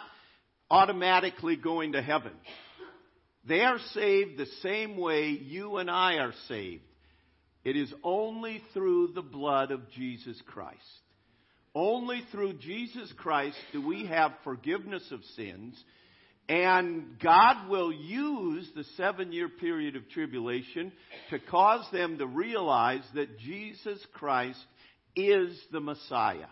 automatically 0.70 1.56
going 1.56 1.92
to 1.92 2.02
heaven. 2.02 2.34
They 3.48 3.62
are 3.62 3.80
saved 3.94 4.38
the 4.38 4.48
same 4.62 4.98
way 4.98 5.30
you 5.30 5.78
and 5.78 5.90
I 5.90 6.16
are 6.16 6.34
saved. 6.48 6.84
It 7.64 7.76
is 7.76 7.94
only 8.04 8.64
through 8.74 9.10
the 9.14 9.22
blood 9.22 9.72
of 9.72 9.90
Jesus 9.92 10.40
Christ. 10.48 10.80
Only 11.74 12.22
through 12.32 12.54
Jesus 12.54 13.12
Christ 13.18 13.58
do 13.72 13.86
we 13.86 14.06
have 14.08 14.34
forgiveness 14.44 15.10
of 15.12 15.24
sins. 15.36 15.82
And 16.50 17.18
God 17.20 17.70
will 17.70 17.94
use 17.94 18.70
the 18.76 18.84
seven 18.98 19.32
year 19.32 19.48
period 19.48 19.96
of 19.96 20.10
tribulation 20.10 20.92
to 21.30 21.40
cause 21.40 21.86
them 21.94 22.18
to 22.18 22.28
realize 22.28 23.04
that 23.16 23.40
Jesus 23.40 24.06
Christ 24.14 24.60
is 25.16 25.58
the 25.72 25.80
Messiah. 25.80 26.48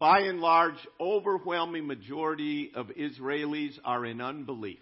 By 0.00 0.20
and 0.20 0.40
large, 0.40 0.78
overwhelming 0.98 1.86
majority 1.86 2.72
of 2.74 2.86
Israelis 2.88 3.78
are 3.84 4.04
in 4.06 4.20
unbelief. 4.20 4.78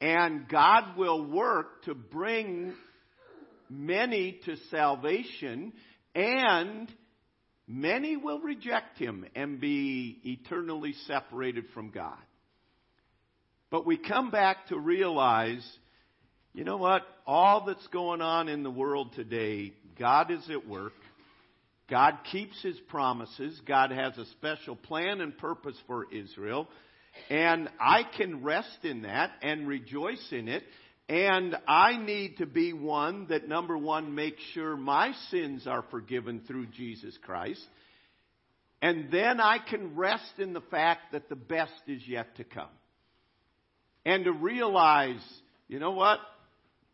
And 0.00 0.46
God 0.46 0.96
will 0.98 1.24
work 1.24 1.84
to 1.84 1.94
bring 1.94 2.74
many 3.74 4.40
to 4.44 4.56
salvation 4.70 5.72
and 6.14 6.92
many 7.66 8.16
will 8.16 8.40
reject 8.40 8.98
him 8.98 9.24
and 9.34 9.60
be 9.60 10.20
eternally 10.24 10.94
separated 11.06 11.64
from 11.74 11.90
God. 11.90 12.18
But 13.70 13.86
we 13.86 13.96
come 13.96 14.30
back 14.30 14.68
to 14.68 14.78
realize, 14.78 15.66
you 16.52 16.64
know 16.64 16.76
what? 16.76 17.02
All 17.26 17.64
that's 17.66 17.86
going 17.88 18.20
on 18.20 18.48
in 18.48 18.62
the 18.62 18.70
world 18.70 19.12
today, 19.14 19.72
God 19.98 20.30
is 20.30 20.48
at 20.50 20.68
work. 20.68 20.92
God 21.90 22.18
keeps 22.30 22.62
his 22.62 22.78
promises. 22.88 23.60
God 23.66 23.90
has 23.90 24.16
a 24.16 24.26
special 24.26 24.76
plan 24.76 25.20
and 25.20 25.36
purpose 25.36 25.76
for 25.86 26.06
Israel. 26.12 26.68
And 27.30 27.68
I 27.80 28.02
can 28.16 28.42
rest 28.42 28.84
in 28.84 29.02
that 29.02 29.32
and 29.42 29.68
rejoice 29.68 30.26
in 30.30 30.48
it. 30.48 30.62
And 31.08 31.54
I 31.68 31.98
need 31.98 32.38
to 32.38 32.46
be 32.46 32.72
one 32.72 33.26
that, 33.28 33.46
number 33.46 33.76
one, 33.76 34.14
makes 34.14 34.42
sure 34.54 34.76
my 34.76 35.12
sins 35.30 35.66
are 35.66 35.84
forgiven 35.90 36.42
through 36.46 36.66
Jesus 36.66 37.16
Christ. 37.22 37.64
And 38.80 39.10
then 39.10 39.40
I 39.40 39.58
can 39.58 39.96
rest 39.96 40.38
in 40.38 40.52
the 40.52 40.60
fact 40.60 41.12
that 41.12 41.28
the 41.28 41.36
best 41.36 41.72
is 41.86 42.02
yet 42.06 42.36
to 42.36 42.44
come. 42.44 42.68
And 44.06 44.24
to 44.24 44.32
realize, 44.32 45.22
you 45.68 45.78
know 45.78 45.92
what? 45.92 46.20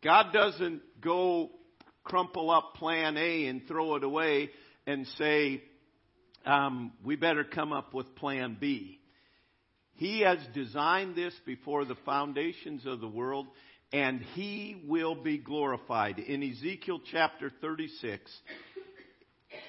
God 0.03 0.33
doesn't 0.33 0.83
go 1.01 1.51
crumple 2.05 2.51
up 2.51 2.75
plan 2.77 3.17
A 3.17 3.47
and 3.47 3.67
throw 3.67 3.97
it 3.97 4.05
away 4.05 4.51
and 4.87 5.07
say, 5.19 5.63
um, 6.47 6.93
we 7.05 7.17
better 7.17 7.45
come 7.45 7.73
up 7.73 7.93
with 7.93 8.15
plan 8.17 8.57
B. 8.59 8.99
He 9.95 10.21
has 10.21 10.39
designed 10.55 11.15
this 11.15 11.35
before 11.45 11.85
the 11.85 11.97
foundations 12.07 12.87
of 12.87 13.01
the 13.01 13.09
world, 13.09 13.47
and 13.93 14.21
He 14.35 14.83
will 14.87 15.15
be 15.15 15.39
glorified. 15.39 16.19
In 16.19 16.43
Ezekiel 16.43 17.01
chapter 17.11 17.51
36, 17.61 18.31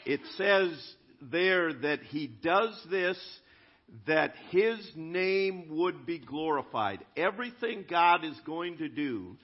it 0.05 0.21
says 0.37 0.95
there 1.21 1.73
that 1.73 2.01
He 2.03 2.27
does 2.27 2.79
this 2.89 3.17
that 4.07 4.33
His 4.49 4.79
name 4.95 5.65
would 5.69 6.05
be 6.05 6.19
glorified. 6.19 6.99
Everything 7.17 7.85
God 7.89 8.23
is 8.23 8.39
going 8.45 8.77
to 8.77 8.89
do 8.89 9.37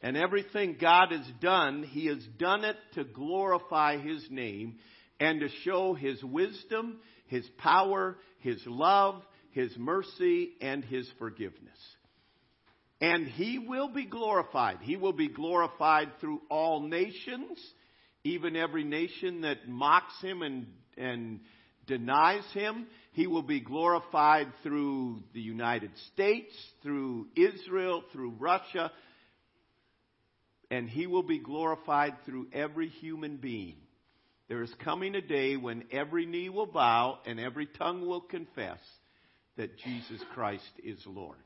and 0.00 0.16
everything 0.16 0.76
God 0.80 1.10
has 1.10 1.26
done, 1.40 1.82
He 1.82 2.06
has 2.06 2.24
done 2.38 2.64
it 2.64 2.76
to 2.94 3.04
glorify 3.04 3.98
His 3.98 4.24
name 4.30 4.76
and 5.18 5.40
to 5.40 5.48
show 5.64 5.94
His 5.94 6.22
wisdom, 6.22 6.98
His 7.26 7.46
power, 7.58 8.16
His 8.40 8.62
love, 8.66 9.22
His 9.50 9.76
mercy, 9.76 10.52
and 10.60 10.84
His 10.84 11.08
forgiveness. 11.18 11.78
And 13.00 13.26
He 13.26 13.58
will 13.58 13.88
be 13.88 14.06
glorified. 14.06 14.78
He 14.82 14.96
will 14.96 15.12
be 15.12 15.28
glorified 15.28 16.08
through 16.20 16.42
all 16.50 16.80
nations, 16.80 17.58
even 18.24 18.56
every 18.56 18.84
nation 18.84 19.42
that 19.42 19.68
mocks 19.68 20.20
Him 20.20 20.42
and, 20.42 20.66
and 20.96 21.40
denies 21.86 22.44
Him. 22.52 22.86
He 23.12 23.26
will 23.26 23.42
be 23.42 23.60
glorified 23.60 24.48
through 24.62 25.22
the 25.32 25.40
United 25.40 25.90
States, 26.12 26.52
through 26.82 27.28
Israel, 27.36 28.02
through 28.12 28.34
Russia, 28.38 28.90
and 30.70 30.88
He 30.88 31.06
will 31.06 31.22
be 31.22 31.38
glorified 31.38 32.14
through 32.26 32.48
every 32.52 32.88
human 32.88 33.36
being 33.36 33.76
there 34.48 34.62
is 34.62 34.72
coming 34.82 35.14
a 35.14 35.20
day 35.20 35.56
when 35.56 35.84
every 35.92 36.24
knee 36.24 36.48
will 36.48 36.66
bow 36.66 37.18
and 37.26 37.38
every 37.38 37.66
tongue 37.66 38.06
will 38.06 38.22
confess 38.22 38.80
that 39.56 39.76
Jesus 39.78 40.22
Christ 40.34 40.70
is 40.82 40.98
Lord. 41.06 41.36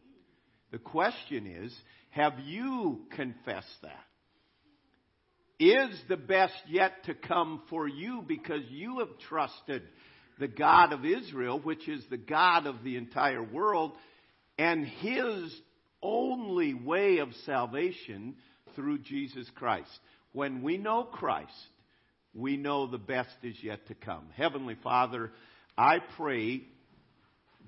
The 0.72 0.78
question 0.78 1.46
is, 1.46 1.72
have 2.10 2.40
you 2.44 3.02
confessed 3.14 3.82
that? 3.82 4.04
Is 5.60 5.96
the 6.08 6.16
best 6.16 6.54
yet 6.66 7.04
to 7.04 7.14
come 7.14 7.62
for 7.70 7.86
you 7.86 8.24
because 8.26 8.62
you 8.70 8.98
have 8.98 9.16
trusted 9.28 9.82
the 10.40 10.48
God 10.48 10.92
of 10.92 11.04
Israel, 11.04 11.60
which 11.60 11.88
is 11.88 12.02
the 12.10 12.16
God 12.16 12.66
of 12.66 12.82
the 12.82 12.96
entire 12.96 13.42
world, 13.42 13.92
and 14.58 14.84
His 14.84 15.54
only 16.02 16.74
way 16.74 17.18
of 17.18 17.28
salvation 17.46 18.34
through 18.74 18.98
Jesus 19.00 19.48
Christ? 19.54 19.90
When 20.32 20.62
we 20.62 20.78
know 20.78 21.04
Christ, 21.04 21.52
we 22.34 22.56
know 22.56 22.86
the 22.86 22.98
best 22.98 23.36
is 23.42 23.56
yet 23.62 23.86
to 23.88 23.94
come. 23.94 24.24
Heavenly 24.34 24.76
Father, 24.82 25.30
I 25.76 25.98
pray 26.16 26.62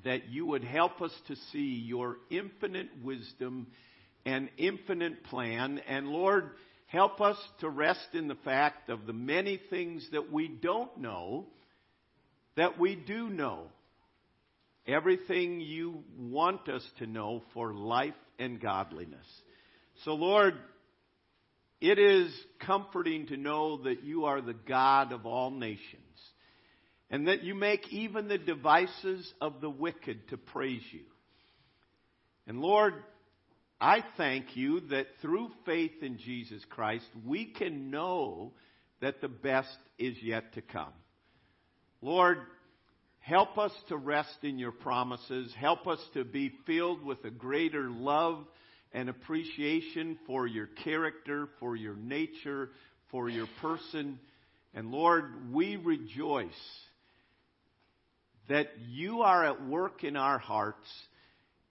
that 0.05 0.29
you 0.29 0.47
would 0.47 0.65
help 0.65 1.03
us 1.03 1.13
to 1.29 1.37
see 1.53 1.83
your 1.85 2.19
infinite 2.31 2.91
wisdom 3.03 3.67
and 4.25 4.49
infinite 4.57 5.25
plan. 5.25 5.81
And 5.89 6.09
Lord, 6.09 6.51
help 6.87 7.21
us 7.21 7.37
to 7.61 7.69
rest 7.69 8.09
in 8.15 8.29
the 8.29 8.37
fact 8.37 8.91
of 8.91 9.07
the 9.07 9.13
many 9.13 9.61
things 9.71 10.07
that 10.13 10.33
we 10.33 10.49
don't 10.49 10.99
know 10.99 11.47
that 12.57 12.79
we 12.79 12.95
do 12.95 13.29
know. 13.29 13.67
Everything 14.87 15.61
you 15.61 16.05
want 16.19 16.69
us 16.69 16.85
to 16.99 17.07
know 17.07 17.43
for 17.53 17.73
life 17.73 18.15
and 18.39 18.61
godliness. 18.61 19.27
So 20.05 20.15
Lord, 20.15 20.55
it 21.81 21.99
is 21.99 22.33
comforting 22.61 23.27
to 23.29 23.37
know 23.37 23.83
that 23.85 24.05
you 24.05 24.27
are 24.27 24.41
the 24.41 24.55
God 24.55 25.13
of 25.13 25.27
all 25.27 25.51
nations 25.51 26.01
and 27.11 27.29
that 27.29 27.43
you 27.43 27.55
make 27.55 27.93
even 27.93 28.29
the 28.29 28.39
devices 28.39 29.33
of 29.41 29.61
the 29.61 29.71
wicked 29.71 30.29
to 30.29 30.37
praise 30.37 30.83
you. 30.93 31.05
And 32.47 32.61
Lord, 32.61 32.95
I 33.81 34.05
thank 34.17 34.57
you 34.57 34.81
that 34.91 35.07
through 35.21 35.51
faith 35.67 36.03
in 36.03 36.19
Jesus 36.19 36.63
Christ, 36.71 37.07
we 37.27 37.47
can 37.47 37.91
know 37.91 38.53
that 39.01 39.21
the 39.21 39.29
best 39.29 39.77
is 39.99 40.17
yet 40.23 40.55
to 40.55 40.63
come. 40.63 40.93
Lord, 42.01 42.39
help 43.21 43.59
us 43.59 43.73
to 43.89 43.97
rest 43.97 44.39
in 44.43 44.59
your 44.59 44.73
promises. 44.73 45.53
Help 45.59 45.87
us 45.87 46.01
to 46.15 46.25
be 46.25 46.53
filled 46.67 47.05
with 47.05 47.25
a 47.25 47.31
greater 47.31 47.91
love 47.91 48.45
and 48.93 49.09
appreciation 49.09 50.19
for 50.27 50.47
your 50.47 50.69
character, 50.85 51.49
for 51.59 51.77
your 51.77 51.97
nature, 51.97 52.71
for 53.11 53.29
your 53.29 53.49
person. 53.61 54.19
And 54.73 54.91
Lord, 54.91 55.53
we 55.53 55.77
rejoice 55.77 56.49
that 58.49 58.69
you 58.89 59.23
are 59.23 59.45
at 59.45 59.67
work 59.67 60.05
in 60.05 60.17
our 60.17 60.39
hearts. 60.39 60.87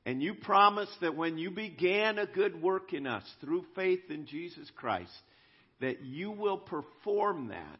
And 0.05 0.21
you 0.21 0.33
promise 0.33 0.89
that 1.01 1.15
when 1.15 1.38
you 1.38 1.49
began 1.49 2.19
a 2.19 2.25
good 2.25 2.62
work 2.62 2.93
in 2.93 3.07
us 3.07 3.23
through 3.39 3.65
faith 3.75 4.01
in 4.09 4.25
Jesus 4.25 4.69
Christ, 4.75 5.12
that 5.79 6.01
you 6.01 6.31
will 6.31 6.57
perform 6.57 7.49
that 7.49 7.79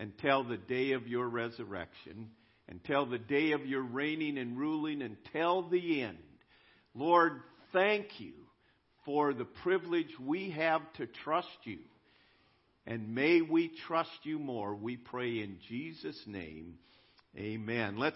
until 0.00 0.42
the 0.42 0.56
day 0.56 0.92
of 0.92 1.06
your 1.06 1.28
resurrection, 1.28 2.30
until 2.68 3.06
the 3.06 3.18
day 3.18 3.52
of 3.52 3.66
your 3.66 3.82
reigning 3.82 4.38
and 4.38 4.58
ruling, 4.58 5.00
until 5.00 5.68
the 5.68 6.02
end. 6.02 6.18
Lord, 6.94 7.40
thank 7.72 8.06
you 8.18 8.32
for 9.04 9.32
the 9.32 9.44
privilege 9.44 10.08
we 10.20 10.50
have 10.50 10.80
to 10.94 11.06
trust 11.06 11.48
you. 11.64 11.78
And 12.86 13.14
may 13.14 13.40
we 13.42 13.70
trust 13.86 14.10
you 14.24 14.38
more, 14.38 14.74
we 14.74 14.96
pray 14.96 15.40
in 15.40 15.58
Jesus' 15.68 16.20
name. 16.26 16.74
Amen. 17.36 17.96
Let's 17.96 18.12